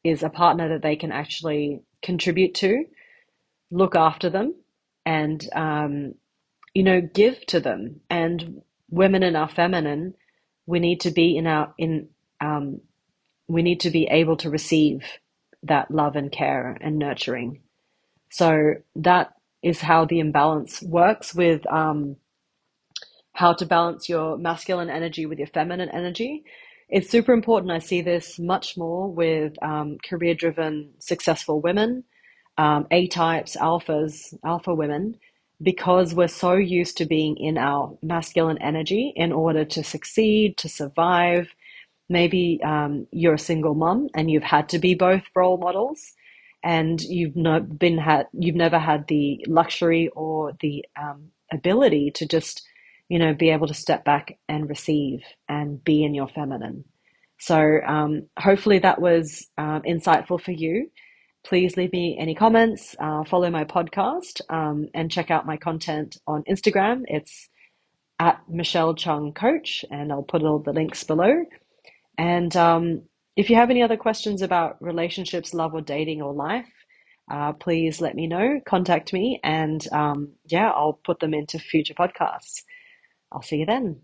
is 0.04 0.24
a 0.24 0.30
partner 0.30 0.70
that 0.70 0.84
they 0.84 0.96
can 0.96 1.12
actually 1.12 1.82
contribute 2.04 2.56
to 2.56 2.86
look 3.72 3.96
after 3.96 4.30
them 4.30 4.56
and 5.06 5.50
um, 5.56 6.14
you 6.74 6.84
know 6.84 7.02
give 7.02 7.46
to 7.48 7.60
them. 7.60 8.02
And 8.10 8.62
women 8.90 9.24
in 9.24 9.36
our 9.36 9.50
feminine 9.50 10.16
we 10.68 10.80
need 10.80 11.02
to 11.02 11.12
be 11.12 11.38
in 11.38 11.48
our 11.48 11.74
in 11.78 12.10
um, 12.42 12.82
we 13.48 13.64
need 13.64 13.82
to 13.82 13.92
be 13.92 14.06
able 14.08 14.38
to 14.38 14.50
receive 14.50 15.04
that 15.64 15.92
love 15.92 16.16
and 16.16 16.32
care 16.32 16.78
and 16.82 17.00
nurturing. 17.00 17.62
So 18.32 18.76
that 18.98 19.34
is 19.64 19.82
how 19.82 20.06
the 20.06 20.20
imbalance 20.20 20.82
works 20.84 21.36
with 21.36 21.66
um, 21.72 22.18
how 23.34 23.54
to 23.54 23.66
balance 23.66 24.10
your 24.10 24.38
masculine 24.38 24.90
energy 24.90 25.26
with 25.26 25.40
your 25.40 25.48
feminine 25.48 25.90
energy. 25.90 26.44
It's 26.90 27.10
super 27.10 27.34
important. 27.34 27.72
I 27.72 27.80
see 27.80 28.02
this 28.02 28.40
much 28.40 28.78
more 28.78 29.12
with 29.12 29.54
um, 29.64 29.98
career 30.08 30.36
driven 30.36 30.92
successful 31.00 31.62
women 31.62 32.04
um, 32.58 32.88
A 32.92 33.08
types, 33.08 33.58
alphas, 33.58 34.34
alpha 34.46 34.74
women, 34.76 35.18
because 35.62 36.16
we're 36.16 36.28
so 36.30 36.54
used 36.56 36.98
to 36.98 37.06
being 37.06 37.38
in 37.38 37.58
our 37.58 37.98
masculine 38.04 38.60
energy 38.62 39.14
in 39.16 39.32
order 39.34 39.66
to 39.66 39.84
succeed, 39.84 40.58
to 40.58 40.70
survive. 40.70 41.50
Maybe 42.10 42.60
um, 42.64 43.08
you're 43.12 43.36
a 43.36 43.40
single 43.40 43.76
mom 43.76 44.10
and 44.16 44.32
you've 44.32 44.44
had 44.44 44.70
to 44.70 44.80
be 44.80 44.96
both 44.96 45.24
role 45.36 45.58
models, 45.58 46.14
and 46.64 47.02
you've 47.02 47.36
not 47.36 47.80
been 47.80 47.98
had 48.00 48.28
you've 48.34 48.56
never 48.56 48.80
had 48.80 49.08
the 49.08 49.44
luxury 49.48 50.10
or 50.16 50.54
the 50.62 50.86
um, 51.02 51.32
ability 51.54 52.12
to 52.16 52.28
just 52.28 52.64
you 53.10 53.20
know 53.20 53.34
be 53.34 53.50
able 53.52 53.68
to 53.68 53.74
step 53.76 54.06
back 54.06 54.38
and 54.50 54.70
receive 54.70 55.22
and 55.50 55.84
be 55.84 56.04
in 56.04 56.14
your 56.16 56.28
feminine. 56.30 56.86
So 57.40 57.80
um, 57.88 58.28
hopefully 58.40 58.80
that 58.80 59.02
was 59.02 59.48
um, 59.58 59.82
insightful 59.84 60.42
for 60.42 60.52
you. 60.52 60.92
Please 61.46 61.78
leave 61.78 61.94
me 61.94 62.18
any 62.20 62.36
comments, 62.36 62.96
uh, 63.00 63.24
follow 63.24 63.50
my 63.50 63.64
podcast, 63.64 64.42
um, 64.50 64.88
and 64.94 65.12
check 65.12 65.30
out 65.32 65.46
my 65.46 65.58
content 65.58 66.18
on 66.28 66.44
Instagram. 66.50 67.04
It's 67.06 67.50
at 68.20 68.42
Michelle 68.50 68.96
Chung 68.96 69.34
Coach, 69.34 69.86
and 69.92 70.12
I'll 70.12 70.24
put 70.24 70.44
all 70.44 70.60
the 70.60 70.74
links 70.74 71.04
below. 71.04 71.46
And 72.18 72.56
um, 72.56 73.04
if 73.36 73.50
you 73.50 73.58
have 73.58 73.70
any 73.70 73.84
other 73.84 73.98
questions 73.98 74.42
about 74.42 74.82
relationships, 74.82 75.54
love, 75.54 75.74
or 75.74 75.82
dating 75.82 76.22
or 76.22 76.34
life, 76.34 76.72
uh, 77.32 77.54
please 77.54 78.02
let 78.02 78.16
me 78.16 78.28
know. 78.28 78.60
Contact 78.66 79.14
me, 79.14 79.40
and 79.44 79.86
um, 79.92 80.34
yeah, 80.46 80.70
I'll 80.70 81.00
put 81.06 81.20
them 81.20 81.34
into 81.34 81.60
future 81.60 81.94
podcasts. 81.94 82.64
I'll 83.32 83.42
see 83.42 83.58
you 83.58 83.66
then. 83.66 84.02